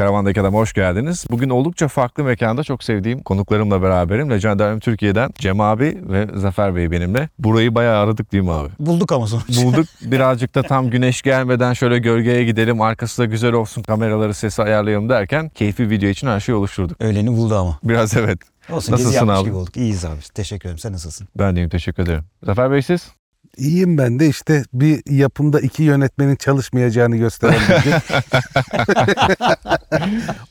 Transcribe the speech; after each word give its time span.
Karavandaki 0.00 0.40
Adam'a 0.40 0.58
hoş 0.58 0.72
geldiniz. 0.72 1.26
Bugün 1.30 1.50
oldukça 1.50 1.88
farklı 1.88 2.24
mekanda 2.24 2.64
çok 2.64 2.84
sevdiğim 2.84 3.22
konuklarımla 3.22 3.82
beraberim. 3.82 4.30
Legendaryum 4.30 4.80
Türkiye'den 4.80 5.30
Cem 5.38 5.60
abi 5.60 5.98
ve 6.02 6.28
Zafer 6.34 6.76
Bey 6.76 6.90
benimle. 6.90 7.28
Burayı 7.38 7.74
bayağı 7.74 8.02
aradık 8.04 8.32
değil 8.32 8.44
mi 8.44 8.52
abi? 8.52 8.68
Bulduk 8.78 9.12
ama 9.12 9.26
sonuç. 9.26 9.64
Bulduk. 9.64 9.86
Birazcık 10.02 10.54
da 10.54 10.62
tam 10.62 10.90
güneş 10.90 11.22
gelmeden 11.22 11.72
şöyle 11.72 11.98
gölgeye 11.98 12.44
gidelim. 12.44 12.80
Arkası 12.80 13.22
da 13.22 13.26
güzel 13.26 13.52
olsun. 13.52 13.82
Kameraları 13.82 14.34
sesi 14.34 14.62
ayarlayalım 14.62 15.08
derken 15.08 15.48
keyifli 15.48 15.90
video 15.90 16.08
için 16.08 16.26
her 16.26 16.40
şeyi 16.40 16.56
oluşturduk. 16.56 17.00
Öğleni 17.00 17.28
buldu 17.36 17.56
ama. 17.56 17.78
Biraz 17.84 18.16
evet. 18.16 18.38
Olsun 18.70 18.92
Nasılsın 18.92 19.04
gezi 19.12 19.16
yapmış 19.16 19.36
abi? 19.38 19.44
gibi 19.44 19.56
olduk. 19.56 19.76
İyiyiz 19.76 20.04
abi. 20.04 20.20
Teşekkür 20.34 20.68
ederim. 20.68 20.78
Sen 20.78 20.92
nasılsın? 20.92 21.28
Ben 21.38 21.56
deyim 21.56 21.68
teşekkür 21.68 22.02
ederim. 22.02 22.24
Zafer 22.42 22.70
Bey 22.70 22.82
siz? 22.82 23.08
İyiyim 23.56 23.98
ben 23.98 24.18
de 24.18 24.28
işte 24.28 24.64
bir 24.72 25.02
yapımda 25.10 25.60
iki 25.60 25.82
yönetmenin 25.82 26.36
çalışmayacağını 26.36 27.16
gösteren 27.16 27.54
bir. 27.86 27.94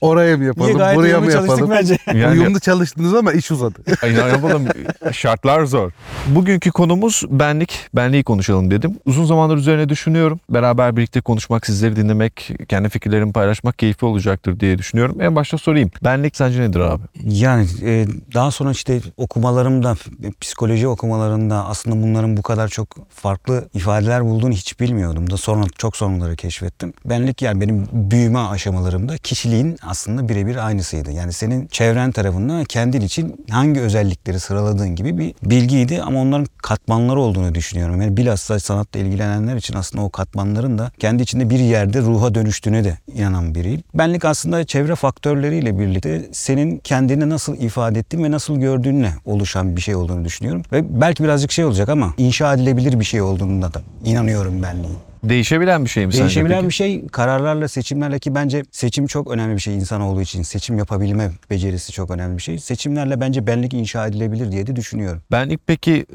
Oraya 0.02 0.38
mı 0.38 0.44
İyi 0.44 0.48
yapalım, 0.48 0.78
gayet 0.78 0.98
buraya 0.98 1.08
uyumlu 1.08 1.26
mı 1.26 1.32
çalıştık 1.32 1.60
yapalım? 1.60 1.78
bence. 1.78 1.98
Yani 2.14 2.40
Uyumlu 2.40 2.60
çalıştınız 2.60 3.14
ama 3.14 3.34
iş 3.34 3.52
uzadı. 3.52 3.80
Ay, 4.04 4.14
ne 4.14 4.18
yapalım 4.20 4.66
şartlar 5.12 5.64
zor. 5.66 5.92
Bugünkü 6.28 6.72
konumuz 6.72 7.24
benlik. 7.30 7.90
Benliği 7.94 8.24
konuşalım 8.24 8.72
dedim. 8.72 9.00
Uzun 9.06 9.26
zamandır 9.26 9.58
üzerine 9.58 9.90
düşünüyorum. 9.90 10.40
Beraber 10.50 10.98
birlikte 10.98 11.22
konuşmak, 11.22 11.66
sizleri 11.66 11.96
dinlemek, 11.96 12.52
kendi 12.70 12.90
fikirlerimi 12.90 13.34
paylaşmak 13.34 13.80
keyifli 13.80 14.08
olacaktır 14.08 14.60
diye 14.60 14.78
düşünüyorum. 14.78 15.22
En 15.22 15.36
başta 15.36 15.58
sorayım. 15.58 15.92
Benlik 16.04 16.36
sence 16.36 16.62
nedir 16.62 16.80
abi? 16.80 17.04
Yani 17.24 17.68
e, 17.84 18.08
daha 18.34 18.52
sonra 18.52 18.72
işte 18.72 19.02
okumalarımda, 19.18 19.96
psikoloji 20.42 20.88
okumalarında 20.88 21.66
aslında 21.66 22.04
bunların 22.04 22.38
bu 22.38 22.42
kadar 22.42 22.68
çok 22.68 22.99
farklı 23.10 23.70
ifadeler 23.74 24.26
bulduğunu 24.26 24.54
hiç 24.54 24.80
bilmiyordum 24.80 25.30
da 25.30 25.38
sonra 25.38 25.66
çok 25.78 25.98
sonraları 25.98 26.36
keşfettim. 26.36 26.94
Benlik 27.06 27.42
yani 27.42 27.62
benim 27.62 27.88
büyüme 27.94 28.40
aşamalarımda 28.40 29.18
kişiliğin 29.18 29.78
aslında 29.82 30.30
birebir 30.30 30.68
aynısıydı. 30.68 31.12
Yani 31.12 31.34
senin 31.34 31.68
çevren 31.68 32.12
tarafından 32.12 32.64
kendin 32.64 33.02
için 33.02 33.46
hangi 33.50 33.80
özellikleri 33.80 34.40
sıraladığın 34.40 34.96
gibi 34.96 35.18
bir 35.18 35.34
bilgiydi 35.44 36.02
ama 36.02 36.22
onların 36.22 36.48
katmanları 36.58 37.20
olduğunu 37.20 37.56
düşünüyorum. 37.56 38.02
Yani 38.02 38.18
bilhassa 38.18 38.60
sanatla 38.60 39.00
ilgilenenler 39.00 39.56
için 39.56 39.74
aslında 39.74 40.04
o 40.04 40.10
katmanların 40.10 40.78
da 40.78 40.92
kendi 41.00 41.24
içinde 41.24 41.50
bir 41.50 41.60
yerde 41.60 42.02
ruha 42.02 42.36
dönüştüğüne 42.36 42.84
de 42.84 42.98
inanan 43.16 43.56
biriyim. 43.56 43.84
Benlik 43.94 44.26
aslında 44.26 44.66
çevre 44.66 44.96
faktörleriyle 44.96 45.80
birlikte 45.80 46.30
senin 46.32 46.78
kendini 46.78 47.30
nasıl 47.30 47.58
ifade 47.58 48.00
ettiğin 48.00 48.24
ve 48.24 48.32
nasıl 48.32 48.60
gördüğünle 48.60 49.14
oluşan 49.26 49.76
bir 49.76 49.82
şey 49.82 49.96
olduğunu 49.96 50.26
düşünüyorum. 50.26 50.64
Ve 50.72 51.02
belki 51.02 51.24
birazcık 51.24 51.52
şey 51.52 51.66
olacak 51.66 51.90
ama 51.90 52.14
inşa 52.18 52.54
edilebilir 52.54 52.79
bir 53.00 53.06
şey 53.06 53.22
olduğunda 53.22 53.74
da 53.74 53.82
inanıyorum 54.06 54.64
benliğin. 54.64 55.09
Değişebilen 55.24 55.84
bir 55.86 55.90
şey 55.90 56.06
mi 56.06 56.14
sence 56.14 56.24
Değişebilen 56.24 56.56
peki? 56.58 56.68
bir 56.68 56.74
şey 56.74 57.08
kararlarla 57.08 57.68
seçimlerle 57.68 58.20
ki 58.20 58.36
bence 58.36 58.64
seçim 58.72 59.08
çok 59.08 59.32
önemli 59.32 59.56
bir 59.56 59.62
şey 59.62 59.76
insanoğlu 59.76 60.22
için. 60.22 60.44
Seçim 60.44 60.78
yapabilme 60.78 61.32
becerisi 61.50 61.92
çok 61.92 62.12
önemli 62.12 62.38
bir 62.38 62.42
şey. 62.42 62.60
Seçimlerle 62.60 63.22
bence 63.22 63.48
benlik 63.48 63.74
inşa 63.74 64.08
edilebilir 64.08 64.52
diye 64.52 64.68
de 64.68 64.76
düşünüyorum. 64.76 65.22
Benlik 65.32 65.60
peki 65.68 66.06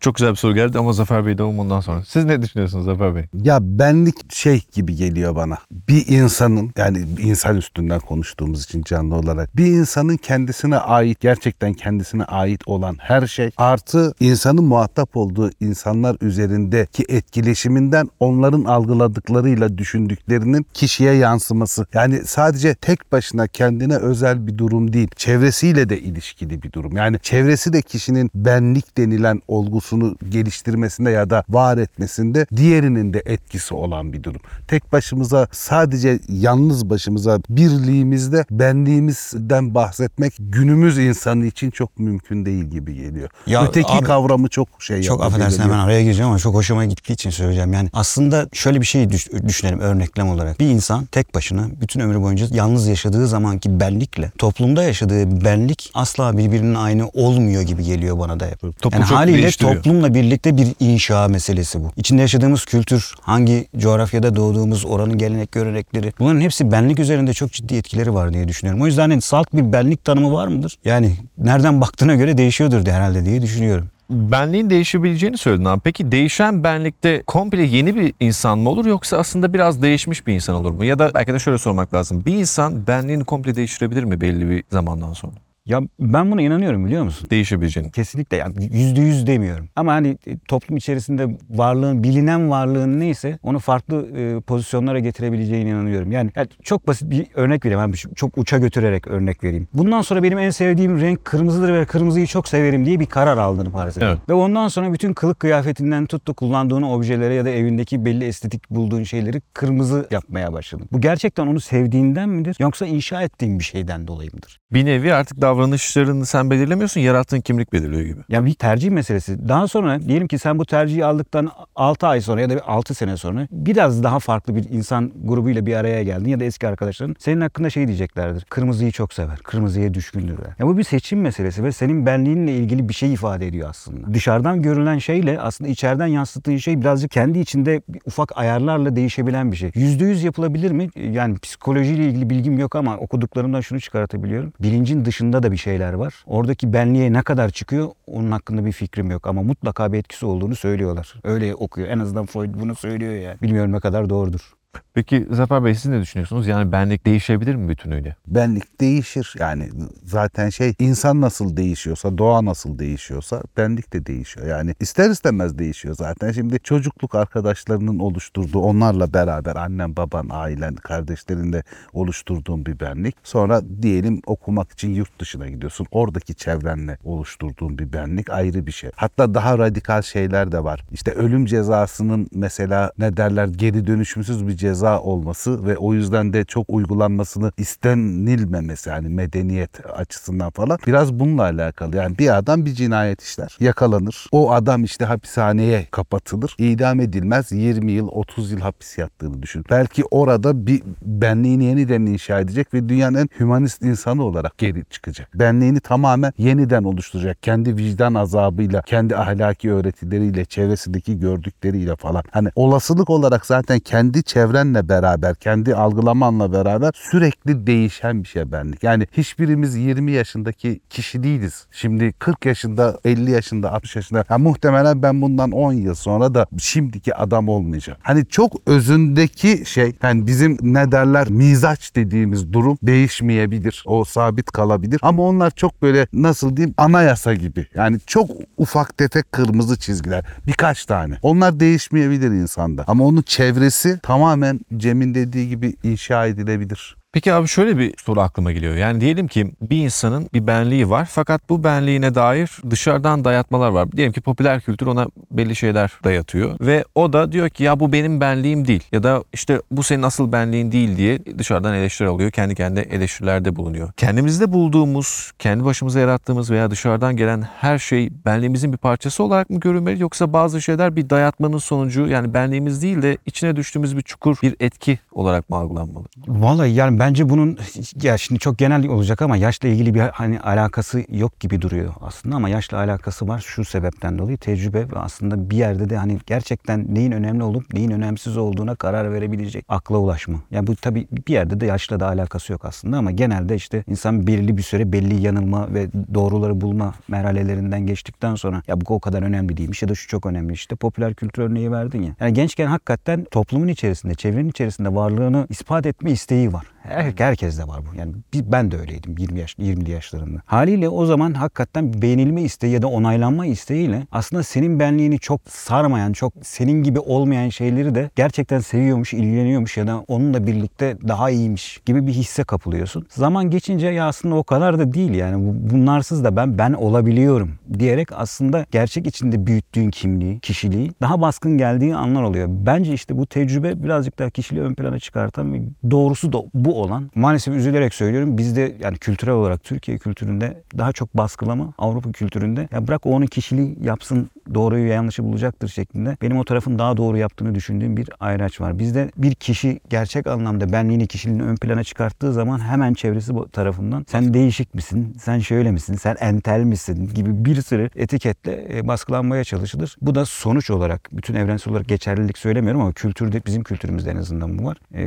çok 0.00 0.14
güzel 0.14 0.30
bir 0.30 0.36
soru 0.36 0.54
geldi 0.54 0.78
ama 0.78 0.92
Zafer 0.92 1.26
Bey 1.26 1.38
de 1.38 1.42
ondan 1.42 1.80
sonra. 1.80 2.02
Siz 2.08 2.24
ne 2.24 2.42
düşünüyorsunuz 2.42 2.84
Zafer 2.84 3.14
Bey? 3.14 3.24
Ya 3.42 3.58
benlik 3.62 4.32
şey 4.34 4.62
gibi 4.72 4.94
geliyor 4.96 5.36
bana. 5.36 5.58
Bir 5.88 6.06
insanın 6.08 6.72
yani 6.76 6.98
insan 7.18 7.56
üstünden 7.56 8.00
konuştuğumuz 8.00 8.64
için 8.64 8.82
canlı 8.82 9.14
olarak 9.14 9.56
bir 9.56 9.66
insanın 9.66 10.16
kendisine 10.16 10.76
ait 10.76 11.20
gerçekten 11.20 11.74
kendisine 11.74 12.24
ait 12.24 12.60
olan 12.66 12.96
her 13.00 13.26
şey 13.26 13.50
artı 13.56 14.14
insanın 14.20 14.64
muhatap 14.64 15.16
olduğu 15.16 15.50
insanlar 15.60 16.16
üzerindeki 16.20 17.04
etkileşiminden 17.08 18.08
onların 18.52 18.64
algıladıklarıyla 18.64 19.78
düşündüklerinin 19.78 20.66
kişiye 20.74 21.12
yansıması. 21.14 21.86
Yani 21.94 22.22
sadece 22.26 22.74
tek 22.74 23.12
başına 23.12 23.46
kendine 23.46 23.96
özel 23.96 24.46
bir 24.46 24.58
durum 24.58 24.92
değil. 24.92 25.08
Çevresiyle 25.16 25.88
de 25.88 26.00
ilişkili 26.00 26.62
bir 26.62 26.72
durum. 26.72 26.96
Yani 26.96 27.18
çevresi 27.22 27.72
de 27.72 27.82
kişinin 27.82 28.30
benlik 28.34 28.98
denilen 28.98 29.42
olgusunu 29.48 30.16
geliştirmesinde 30.28 31.10
ya 31.10 31.30
da 31.30 31.44
var 31.48 31.78
etmesinde 31.78 32.46
diğerinin 32.56 33.12
de 33.12 33.22
etkisi 33.26 33.74
olan 33.74 34.12
bir 34.12 34.22
durum. 34.22 34.40
Tek 34.68 34.92
başımıza 34.92 35.48
sadece 35.52 36.18
yalnız 36.28 36.90
başımıza 36.90 37.38
birliğimizde 37.48 38.44
benliğimizden 38.50 39.74
bahsetmek 39.74 40.34
günümüz 40.38 40.98
insanı 40.98 41.46
için 41.46 41.70
çok 41.70 41.98
mümkün 41.98 42.46
değil 42.46 42.64
gibi 42.64 42.94
geliyor. 42.94 43.28
Ya 43.46 43.66
Öteki 43.66 43.92
abi, 43.92 44.04
kavramı 44.04 44.48
çok 44.48 44.68
şey 44.78 45.02
Çok 45.02 45.22
affedersin 45.22 45.62
hemen 45.62 45.78
araya 45.78 46.02
gireceğim 46.02 46.28
ama 46.28 46.38
çok 46.38 46.54
hoşuma 46.54 46.84
gittiği 46.84 47.12
için 47.12 47.30
söyleyeceğim. 47.30 47.72
Yani 47.72 47.88
aslında 47.92 48.41
şöyle 48.52 48.80
bir 48.80 48.86
şey 48.86 49.10
düş- 49.10 49.28
düşünelim 49.48 49.80
örneklem 49.80 50.28
olarak. 50.28 50.60
Bir 50.60 50.66
insan 50.66 51.04
tek 51.04 51.34
başına 51.34 51.66
bütün 51.80 52.00
ömrü 52.00 52.20
boyunca 52.22 52.46
yalnız 52.50 52.86
yaşadığı 52.86 53.26
zamanki 53.28 53.80
benlikle 53.80 54.30
toplumda 54.38 54.82
yaşadığı 54.82 55.44
benlik 55.44 55.90
asla 55.94 56.38
birbirinin 56.38 56.74
aynı 56.74 57.08
olmuyor 57.08 57.62
gibi 57.62 57.84
geliyor 57.84 58.18
bana 58.18 58.40
da. 58.40 58.50
Toplum 58.50 59.00
yani 59.00 59.08
çok 59.08 59.18
haliyle 59.18 59.50
toplumla 59.50 60.14
birlikte 60.14 60.56
bir 60.56 60.68
inşa 60.80 61.28
meselesi 61.28 61.80
bu. 61.80 61.92
İçinde 61.96 62.20
yaşadığımız 62.20 62.64
kültür, 62.64 63.14
hangi 63.20 63.68
coğrafyada 63.78 64.36
doğduğumuz, 64.36 64.84
oranın 64.84 65.18
gelenek 65.18 65.52
görenekleri 65.52 66.12
bunların 66.18 66.40
hepsi 66.40 66.72
benlik 66.72 66.98
üzerinde 66.98 67.32
çok 67.32 67.52
ciddi 67.52 67.74
etkileri 67.76 68.14
var 68.14 68.34
diye 68.34 68.48
düşünüyorum. 68.48 68.82
O 68.82 68.86
yüzden 68.86 69.10
hani 69.10 69.20
salt 69.22 69.52
bir 69.52 69.72
benlik 69.72 70.04
tanımı 70.04 70.32
var 70.32 70.46
mıdır? 70.48 70.78
Yani 70.84 71.16
nereden 71.38 71.80
baktığına 71.80 72.14
göre 72.14 72.38
değişiyordur 72.38 72.86
de 72.86 72.92
herhalde 72.92 73.24
diye 73.24 73.42
düşünüyorum. 73.42 73.88
Benliğin 74.12 74.70
değişebileceğini 74.70 75.38
söyledin 75.38 75.64
abi. 75.64 75.80
Peki 75.80 76.12
değişen 76.12 76.64
benlikte 76.64 77.22
komple 77.26 77.62
yeni 77.62 77.96
bir 77.96 78.14
insan 78.20 78.58
mı 78.58 78.68
olur 78.70 78.86
yoksa 78.86 79.16
aslında 79.16 79.54
biraz 79.54 79.82
değişmiş 79.82 80.26
bir 80.26 80.34
insan 80.34 80.54
olur 80.54 80.70
mu? 80.70 80.84
Ya 80.84 80.98
da 80.98 81.10
belki 81.14 81.32
de 81.32 81.38
şöyle 81.38 81.58
sormak 81.58 81.94
lazım. 81.94 82.24
Bir 82.24 82.34
insan 82.34 82.86
benliğini 82.86 83.24
komple 83.24 83.54
değiştirebilir 83.54 84.04
mi 84.04 84.20
belli 84.20 84.50
bir 84.50 84.64
zamandan 84.70 85.12
sonra? 85.12 85.34
Ya 85.66 85.80
ben 86.00 86.30
buna 86.30 86.42
inanıyorum 86.42 86.86
biliyor 86.86 87.04
musun? 87.04 87.28
Değişebileceğini. 87.30 87.90
Kesinlikle 87.90 88.36
yani 88.36 88.54
yüzde 88.72 89.00
yüz 89.00 89.26
demiyorum. 89.26 89.68
Ama 89.76 89.92
hani 89.92 90.18
e, 90.26 90.38
toplum 90.38 90.76
içerisinde 90.76 91.26
varlığın, 91.50 92.02
bilinen 92.02 92.50
varlığın 92.50 93.00
neyse 93.00 93.38
onu 93.42 93.58
farklı 93.58 94.18
e, 94.18 94.40
pozisyonlara 94.40 94.98
getirebileceğine 94.98 95.70
inanıyorum. 95.70 96.12
Yani, 96.12 96.30
yani 96.36 96.48
çok 96.62 96.86
basit 96.86 97.10
bir 97.10 97.26
örnek 97.34 97.64
vereyim. 97.64 97.80
Yani 97.80 97.94
çok 97.94 98.38
uça 98.38 98.58
götürerek 98.58 99.06
örnek 99.06 99.44
vereyim. 99.44 99.68
Bundan 99.74 100.02
sonra 100.02 100.22
benim 100.22 100.38
en 100.38 100.50
sevdiğim 100.50 101.00
renk 101.00 101.24
kırmızıdır 101.24 101.72
ve 101.72 101.84
kırmızıyı 101.84 102.26
çok 102.26 102.48
severim 102.48 102.86
diye 102.86 103.00
bir 103.00 103.06
karar 103.06 103.36
farz 103.72 103.96
edin. 103.98 104.06
Evet. 104.06 104.18
Ve 104.28 104.32
ondan 104.32 104.68
sonra 104.68 104.92
bütün 104.92 105.12
kılık 105.12 105.40
kıyafetinden 105.40 106.06
tuttu 106.06 106.34
kullandığın 106.34 106.82
objelere 106.82 107.34
ya 107.34 107.44
da 107.44 107.50
evindeki 107.50 108.04
belli 108.04 108.24
estetik 108.24 108.70
bulduğun 108.70 109.02
şeyleri 109.02 109.40
kırmızı 109.54 110.06
yapmaya 110.10 110.52
başladın. 110.52 110.88
Bu 110.92 111.00
gerçekten 111.00 111.46
onu 111.46 111.60
sevdiğinden 111.60 112.28
midir 112.28 112.56
yoksa 112.60 112.86
inşa 112.86 113.22
ettiğin 113.22 113.58
bir 113.58 113.64
şeyden 113.64 114.06
dolayı 114.08 114.30
mıdır? 114.34 114.58
Bir 114.72 114.84
nevi 114.84 115.14
artık 115.14 115.42
davranışlarını 115.52 116.26
sen 116.26 116.50
belirlemiyorsun, 116.50 117.00
yarattığın 117.00 117.40
kimlik 117.40 117.72
belirliyor 117.72 118.02
gibi. 118.02 118.20
Ya 118.28 118.44
bir 118.44 118.54
tercih 118.54 118.90
meselesi. 118.90 119.48
Daha 119.48 119.68
sonra 119.68 120.02
diyelim 120.02 120.28
ki 120.28 120.38
sen 120.38 120.58
bu 120.58 120.66
tercihi 120.66 121.04
aldıktan 121.04 121.50
6 121.76 122.06
ay 122.06 122.20
sonra 122.20 122.40
ya 122.40 122.50
da 122.50 122.60
6 122.66 122.94
sene 122.94 123.16
sonra 123.16 123.46
biraz 123.50 124.02
daha 124.02 124.18
farklı 124.18 124.56
bir 124.56 124.70
insan 124.70 125.12
grubuyla 125.24 125.66
bir 125.66 125.74
araya 125.74 126.02
geldin 126.02 126.30
ya 126.30 126.40
da 126.40 126.44
eski 126.44 126.68
arkadaşların 126.68 127.16
senin 127.18 127.40
hakkında 127.40 127.70
şey 127.70 127.86
diyeceklerdir. 127.86 128.44
Kırmızıyı 128.44 128.90
çok 128.92 129.12
sever. 129.12 129.38
Kırmızıya 129.38 129.94
düşkündür. 129.94 130.38
der. 130.38 130.54
Ya 130.58 130.66
bu 130.66 130.78
bir 130.78 130.82
seçim 130.84 131.20
meselesi 131.20 131.64
ve 131.64 131.72
senin 131.72 132.06
benliğinle 132.06 132.52
ilgili 132.56 132.88
bir 132.88 132.94
şey 132.94 133.12
ifade 133.12 133.46
ediyor 133.46 133.70
aslında. 133.70 134.14
Dışarıdan 134.14 134.62
görülen 134.62 134.98
şeyle 134.98 135.40
aslında 135.40 135.70
içeriden 135.70 136.06
yansıttığın 136.06 136.56
şey 136.56 136.80
birazcık 136.80 137.10
kendi 137.10 137.38
içinde 137.38 137.82
ufak 138.06 138.38
ayarlarla 138.38 138.96
değişebilen 138.96 139.52
bir 139.52 139.56
şey. 139.56 139.70
%100 139.70 140.24
yapılabilir 140.24 140.70
mi? 140.70 140.88
Yani 141.12 141.38
psikolojiyle 141.38 142.04
ilgili 142.04 142.30
bilgim 142.30 142.58
yok 142.58 142.76
ama 142.76 142.96
okuduklarımdan 142.96 143.60
şunu 143.60 143.80
çıkartabiliyorum. 143.80 144.52
Bilincin 144.60 145.04
dışında 145.04 145.41
da 145.42 145.52
bir 145.52 145.56
şeyler 145.56 145.92
var. 145.92 146.14
Oradaki 146.26 146.72
benliğe 146.72 147.12
ne 147.12 147.22
kadar 147.22 147.50
çıkıyor 147.50 147.88
onun 148.06 148.30
hakkında 148.30 148.64
bir 148.64 148.72
fikrim 148.72 149.10
yok 149.10 149.26
ama 149.26 149.42
mutlaka 149.42 149.92
bir 149.92 149.98
etkisi 149.98 150.26
olduğunu 150.26 150.54
söylüyorlar. 150.56 151.14
Öyle 151.24 151.54
okuyor. 151.54 151.88
En 151.88 151.98
azından 151.98 152.26
Freud 152.26 152.54
bunu 152.54 152.74
söylüyor 152.74 153.12
yani. 153.12 153.40
Bilmiyorum 153.42 153.72
ne 153.72 153.80
kadar 153.80 154.10
doğrudur. 154.10 154.52
Peki 154.94 155.26
Zafer 155.30 155.64
Bey 155.64 155.74
siz 155.74 155.90
ne 155.90 156.00
düşünüyorsunuz? 156.00 156.46
Yani 156.46 156.72
benlik 156.72 157.06
değişebilir 157.06 157.54
mi 157.54 157.68
bütünüyle? 157.68 158.16
benlik 158.26 158.80
değişir. 158.80 159.34
Yani 159.38 159.68
zaten 160.04 160.48
şey 160.48 160.74
insan 160.78 161.20
nasıl 161.20 161.56
değişiyorsa, 161.56 162.18
doğa 162.18 162.44
nasıl 162.44 162.78
değişiyorsa 162.78 163.42
benlik 163.56 163.92
de 163.92 164.06
değişiyor. 164.06 164.46
Yani 164.46 164.74
ister 164.80 165.10
istemez 165.10 165.58
değişiyor 165.58 165.94
zaten. 165.94 166.32
Şimdi 166.32 166.60
çocukluk 166.60 167.14
arkadaşlarının 167.14 167.98
oluşturduğu 167.98 168.58
onlarla 168.58 169.14
beraber 169.14 169.56
annen, 169.56 169.96
baban, 169.96 170.28
ailen, 170.30 170.74
kardeşlerinle 170.74 171.62
oluşturduğun 171.92 172.66
bir 172.66 172.80
benlik. 172.80 173.16
Sonra 173.22 173.62
diyelim 173.82 174.20
okumak 174.26 174.72
için 174.72 174.94
yurt 174.94 175.20
dışına 175.20 175.48
gidiyorsun. 175.48 175.86
Oradaki 175.90 176.34
çevrenle 176.34 176.98
oluşturduğun 177.04 177.78
bir 177.78 177.92
benlik 177.92 178.30
ayrı 178.30 178.66
bir 178.66 178.72
şey. 178.72 178.90
Hatta 178.96 179.34
daha 179.34 179.58
radikal 179.58 180.02
şeyler 180.02 180.52
de 180.52 180.64
var. 180.64 180.84
İşte 180.92 181.12
ölüm 181.12 181.46
cezasının 181.46 182.28
mesela 182.34 182.92
ne 182.98 183.16
derler 183.16 183.46
geri 183.46 183.86
dönüşümsüz 183.86 184.48
bir 184.48 184.56
ceza 184.56 184.81
ceza 184.82 185.00
olması 185.00 185.66
ve 185.66 185.76
o 185.76 185.94
yüzden 185.94 186.32
de 186.32 186.44
çok 186.44 186.66
uygulanmasını 186.68 187.52
istenilmemesi 187.56 188.90
yani 188.90 189.08
medeniyet 189.08 189.86
açısından 189.96 190.50
falan 190.50 190.78
biraz 190.86 191.12
bununla 191.12 191.42
alakalı. 191.42 191.96
Yani 191.96 192.18
bir 192.18 192.36
adam 192.38 192.66
bir 192.66 192.74
cinayet 192.74 193.22
işler, 193.22 193.56
yakalanır. 193.60 194.26
O 194.32 194.52
adam 194.52 194.84
işte 194.84 195.04
hapishaneye 195.04 195.86
kapatılır. 195.90 196.54
idam 196.58 197.00
edilmez 197.00 197.52
20 197.52 197.92
yıl 197.92 198.08
30 198.08 198.52
yıl 198.52 198.60
hapis 198.60 198.98
yattığını 198.98 199.42
düşün. 199.42 199.64
Belki 199.70 200.04
orada 200.10 200.66
bir 200.66 200.82
benliğini 201.02 201.64
yeniden 201.64 202.06
inşa 202.06 202.40
edecek 202.40 202.74
ve 202.74 202.88
dünyanın 202.88 203.18
en 203.18 203.28
hümanist 203.40 203.82
insanı 203.82 204.24
olarak 204.24 204.58
geri 204.58 204.84
çıkacak. 204.90 205.28
Benliğini 205.34 205.80
tamamen 205.80 206.32
yeniden 206.38 206.84
oluşturacak. 206.84 207.42
Kendi 207.42 207.76
vicdan 207.76 208.14
azabıyla, 208.14 208.82
kendi 208.82 209.16
ahlaki 209.16 209.72
öğretileriyle, 209.72 210.44
çevresindeki 210.44 211.18
gördükleriyle 211.18 211.96
falan. 211.96 212.22
Hani 212.30 212.48
olasılık 212.56 213.10
olarak 213.10 213.46
zaten 213.46 213.80
kendi 213.80 214.22
çevrenle 214.72 214.88
beraber, 214.88 215.34
kendi 215.34 215.74
algılamanla 215.74 216.52
beraber 216.52 216.92
sürekli 216.94 217.66
değişen 217.66 218.22
bir 218.22 218.28
şey 218.28 218.52
benlik. 218.52 218.82
Yani 218.82 219.06
hiçbirimiz 219.12 219.76
20 219.76 220.12
yaşındaki 220.12 220.80
kişi 220.90 221.22
değiliz. 221.22 221.66
Şimdi 221.70 222.12
40 222.12 222.46
yaşında, 222.46 222.98
50 223.04 223.30
yaşında, 223.30 223.72
60 223.72 223.96
yaşında. 223.96 224.24
Ya 224.30 224.38
muhtemelen 224.38 225.02
ben 225.02 225.22
bundan 225.22 225.50
10 225.50 225.72
yıl 225.72 225.94
sonra 225.94 226.34
da 226.34 226.46
şimdiki 226.58 227.14
adam 227.14 227.48
olmayacağım. 227.48 227.98
Hani 228.02 228.26
çok 228.26 228.52
özündeki 228.66 229.62
şey, 229.66 229.92
yani 230.02 230.26
bizim 230.26 230.58
ne 230.62 230.92
derler 230.92 231.30
mizaç 231.30 231.96
dediğimiz 231.96 232.52
durum 232.52 232.78
değişmeyebilir. 232.82 233.84
O 233.86 234.04
sabit 234.04 234.50
kalabilir. 234.50 235.00
Ama 235.02 235.22
onlar 235.22 235.50
çok 235.50 235.82
böyle 235.82 236.06
nasıl 236.12 236.56
diyeyim 236.56 236.74
anayasa 236.76 237.34
gibi. 237.34 237.66
Yani 237.74 237.98
çok 238.06 238.30
ufak 238.56 238.98
tefek 238.98 239.32
kırmızı 239.32 239.78
çizgiler. 239.78 240.24
Birkaç 240.46 240.86
tane. 240.86 241.18
Onlar 241.22 241.60
değişmeyebilir 241.60 242.30
insanda. 242.30 242.84
Ama 242.86 243.04
onun 243.04 243.22
çevresi 243.22 243.98
tamamen 244.02 244.60
Cem'in 244.76 245.14
dediği 245.14 245.48
gibi 245.48 245.74
inşa 245.82 246.26
edilebilir. 246.26 247.01
Peki 247.12 247.32
abi 247.32 247.48
şöyle 247.48 247.78
bir 247.78 247.94
soru 248.04 248.20
aklıma 248.20 248.52
geliyor. 248.52 248.74
Yani 248.76 249.00
diyelim 249.00 249.28
ki 249.28 249.52
bir 249.60 249.76
insanın 249.76 250.28
bir 250.34 250.46
benliği 250.46 250.90
var 250.90 251.08
fakat 251.10 251.48
bu 251.48 251.64
benliğine 251.64 252.14
dair 252.14 252.50
dışarıdan 252.70 253.24
dayatmalar 253.24 253.68
var. 253.68 253.92
Diyelim 253.92 254.12
ki 254.12 254.20
popüler 254.20 254.60
kültür 254.60 254.86
ona 254.86 255.06
belli 255.30 255.56
şeyler 255.56 255.92
dayatıyor 256.04 256.56
ve 256.60 256.84
o 256.94 257.12
da 257.12 257.32
diyor 257.32 257.48
ki 257.48 257.64
ya 257.64 257.80
bu 257.80 257.92
benim 257.92 258.20
benliğim 258.20 258.66
değil 258.66 258.82
ya 258.92 259.02
da 259.02 259.24
işte 259.32 259.60
bu 259.70 259.82
senin 259.82 260.02
asıl 260.02 260.32
benliğin 260.32 260.72
değil 260.72 260.96
diye 260.96 261.18
dışarıdan 261.38 261.74
eleştiri 261.74 262.08
alıyor. 262.08 262.30
Kendi 262.30 262.54
kendine 262.54 262.80
eleştirilerde 262.80 263.56
bulunuyor. 263.56 263.92
Kendimizde 263.96 264.52
bulduğumuz, 264.52 265.32
kendi 265.38 265.64
başımıza 265.64 266.00
yarattığımız 266.00 266.50
veya 266.50 266.70
dışarıdan 266.70 267.16
gelen 267.16 267.42
her 267.42 267.78
şey 267.78 268.10
benliğimizin 268.26 268.72
bir 268.72 268.78
parçası 268.78 269.22
olarak 269.22 269.50
mı 269.50 269.60
görülmeli 269.60 270.02
yoksa 270.02 270.32
bazı 270.32 270.62
şeyler 270.62 270.96
bir 270.96 271.10
dayatmanın 271.10 271.58
sonucu 271.58 272.06
yani 272.06 272.34
benliğimiz 272.34 272.82
değil 272.82 273.02
de 273.02 273.18
içine 273.26 273.56
düştüğümüz 273.56 273.96
bir 273.96 274.02
çukur, 274.02 274.36
bir 274.42 274.56
etki 274.60 274.98
olarak 275.12 275.50
mı 275.50 275.56
algılanmalı? 275.56 276.04
Vallahi 276.28 276.70
yani 276.70 277.01
bence 277.02 277.28
bunun 277.28 277.58
ya 278.02 278.18
şimdi 278.18 278.38
çok 278.38 278.58
genel 278.58 278.88
olacak 278.88 279.22
ama 279.22 279.36
yaşla 279.36 279.68
ilgili 279.68 279.94
bir 279.94 280.00
hani 280.00 280.40
alakası 280.40 281.04
yok 281.08 281.40
gibi 281.40 281.62
duruyor 281.62 281.94
aslında 282.00 282.36
ama 282.36 282.48
yaşla 282.48 282.78
alakası 282.78 283.28
var 283.28 283.44
şu 283.46 283.64
sebepten 283.64 284.18
dolayı 284.18 284.38
tecrübe 284.38 284.90
ve 284.90 284.98
aslında 284.98 285.50
bir 285.50 285.56
yerde 285.56 285.90
de 285.90 285.96
hani 285.96 286.18
gerçekten 286.26 286.94
neyin 286.94 287.12
önemli 287.12 287.42
olup 287.42 287.74
neyin 287.74 287.90
önemsiz 287.90 288.36
olduğuna 288.36 288.74
karar 288.74 289.12
verebilecek 289.12 289.64
akla 289.68 289.96
ulaşma. 289.96 290.38
Ya 290.50 290.66
bu 290.66 290.76
tabii 290.76 291.08
bir 291.28 291.32
yerde 291.32 291.60
de 291.60 291.66
yaşla 291.66 292.00
da 292.00 292.06
alakası 292.06 292.52
yok 292.52 292.64
aslında 292.64 292.98
ama 292.98 293.10
genelde 293.10 293.54
işte 293.54 293.84
insan 293.88 294.26
belirli 294.26 294.56
bir 294.56 294.62
süre 294.62 294.92
belli 294.92 295.22
yanılma 295.22 295.74
ve 295.74 295.88
doğruları 296.14 296.60
bulma 296.60 296.94
merhalelerinden 297.08 297.86
geçtikten 297.86 298.34
sonra 298.34 298.62
ya 298.66 298.80
bu 298.80 298.94
o 298.94 299.00
kadar 299.00 299.22
önemli 299.22 299.56
değilmiş 299.56 299.82
ya 299.82 299.88
da 299.88 299.94
şu 299.94 300.08
çok 300.08 300.26
önemli 300.26 300.52
işte 300.52 300.76
popüler 300.76 301.14
kültür 301.14 301.42
örneği 301.42 301.72
verdin 301.72 302.02
ya. 302.02 302.14
Yani 302.20 302.32
gençken 302.32 302.66
hakikaten 302.66 303.24
toplumun 303.30 303.68
içerisinde, 303.68 304.14
çevrenin 304.14 304.48
içerisinde 304.48 304.94
varlığını 304.94 305.46
ispat 305.50 305.86
etme 305.86 306.10
isteği 306.10 306.52
var. 306.52 306.71
Her, 306.82 307.12
herkes 307.18 307.58
de 307.58 307.68
var 307.68 307.80
bu. 307.92 307.98
Yani 307.98 308.12
ben 308.34 308.70
de 308.70 308.78
öyleydim 308.78 309.14
20 309.18 309.40
yaş 309.40 309.54
20'li 309.58 309.90
yaşlarında. 309.90 310.40
Haliyle 310.46 310.88
o 310.88 311.06
zaman 311.06 311.32
hakikaten 311.32 312.02
beğenilme 312.02 312.42
isteği 312.42 312.72
ya 312.72 312.82
da 312.82 312.86
onaylanma 312.86 313.46
isteğiyle 313.46 314.06
aslında 314.12 314.42
senin 314.42 314.80
benliğini 314.80 315.18
çok 315.18 315.40
sarmayan, 315.48 316.12
çok 316.12 316.32
senin 316.42 316.82
gibi 316.82 317.00
olmayan 317.00 317.48
şeyleri 317.48 317.94
de 317.94 318.10
gerçekten 318.16 318.60
seviyormuş, 318.60 319.14
ilgileniyormuş 319.14 319.76
ya 319.76 319.86
da 319.86 320.04
onunla 320.08 320.46
birlikte 320.46 320.96
daha 321.08 321.30
iyiymiş 321.30 321.80
gibi 321.86 322.06
bir 322.06 322.12
hisse 322.12 322.44
kapılıyorsun. 322.44 323.06
Zaman 323.08 323.50
geçince 323.50 323.86
ya 323.86 324.06
aslında 324.08 324.34
o 324.34 324.44
kadar 324.44 324.78
da 324.78 324.92
değil 324.94 325.14
yani 325.14 325.46
Bu- 325.46 325.70
bunlarsız 325.70 326.24
da 326.24 326.36
ben 326.36 326.58
ben 326.58 326.72
olabiliyorum 326.72 327.50
diyerek 327.78 328.08
aslında 328.12 328.66
gerçek 328.70 329.06
içinde 329.06 329.46
büyüttüğün 329.46 329.90
kimliği, 329.90 330.40
kişiliği 330.40 330.90
daha 331.00 331.20
baskın 331.20 331.58
geldiği 331.58 331.94
anlar 331.96 332.22
oluyor. 332.22 332.48
Bence 332.50 332.92
işte 332.92 333.18
bu 333.18 333.26
tecrübe 333.26 333.82
birazcık 333.82 334.18
daha 334.18 334.30
kişiliği 334.30 334.64
ön 334.64 334.74
plana 334.74 334.98
çıkartan 334.98 335.52
doğrusu 335.90 336.32
da 336.32 336.38
bu 336.54 336.71
olan. 336.72 337.10
Maalesef 337.14 337.54
üzülerek 337.54 337.94
söylüyorum 337.94 338.38
bizde 338.38 338.76
yani 338.80 338.96
kültürel 338.98 339.34
olarak 339.34 339.64
Türkiye 339.64 339.98
kültüründe 339.98 340.62
daha 340.78 340.92
çok 340.92 341.16
baskılama 341.16 341.72
Avrupa 341.78 342.12
kültüründe 342.12 342.68
ya 342.72 342.88
bırak 342.88 343.06
o 343.06 343.10
onun 343.10 343.26
kişiliği 343.26 343.76
yapsın 343.82 344.30
doğruyu 344.54 344.88
yanlışı 344.88 345.24
bulacaktır 345.24 345.68
şeklinde 345.68 346.16
benim 346.22 346.38
o 346.38 346.44
tarafın 346.44 346.78
daha 346.78 346.96
doğru 346.96 347.16
yaptığını 347.16 347.54
düşündüğüm 347.54 347.96
bir 347.96 348.10
ayraç 348.20 348.60
var. 348.60 348.78
Bizde 348.78 349.10
bir 349.16 349.34
kişi 349.34 349.80
gerçek 349.90 350.26
anlamda 350.26 350.72
benliğini 350.72 351.06
kişiliğini 351.06 351.42
ön 351.42 351.56
plana 351.56 351.84
çıkarttığı 351.84 352.32
zaman 352.32 352.58
hemen 352.58 352.94
çevresi 352.94 353.32
tarafından 353.52 354.06
sen 354.08 354.34
değişik 354.34 354.74
misin, 354.74 355.16
sen 355.20 355.38
şöyle 355.38 355.70
misin, 355.70 355.94
sen 355.94 356.16
entel 356.20 356.60
misin 356.60 357.10
gibi 357.14 357.44
bir 357.44 357.62
sürü 357.62 357.90
etiketle 357.96 358.78
e, 358.78 358.88
baskılanmaya 358.88 359.44
çalışılır. 359.44 359.96
Bu 360.02 360.14
da 360.14 360.24
sonuç 360.24 360.70
olarak 360.70 361.08
bütün 361.12 361.34
evrensel 361.34 361.72
olarak 361.72 361.88
geçerlilik 361.88 362.38
söylemiyorum 362.38 362.80
ama 362.80 362.92
kültürde 362.92 363.42
bizim 363.46 363.62
kültürümüzde 363.62 364.10
en 364.10 364.16
azından 364.16 364.58
bu 364.58 364.64
var. 364.64 364.76
E, 364.94 365.02